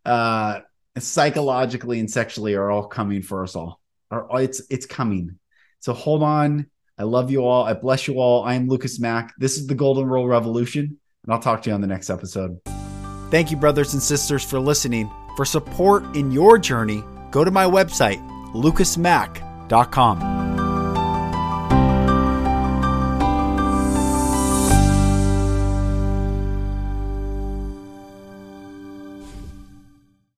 [0.04, 0.60] uh,
[0.98, 3.80] psychologically, and sexually are all coming for us all.
[4.10, 5.38] Or it's it's coming.
[5.80, 6.66] So hold on.
[6.98, 7.64] I love you all.
[7.64, 8.44] I bless you all.
[8.44, 9.34] I am Lucas Mack.
[9.38, 12.58] This is the Golden Rule Revolution, and I'll talk to you on the next episode.
[13.30, 15.10] Thank you, brothers and sisters, for listening.
[15.36, 20.35] For support in your journey, go to my website, lucasmack.com.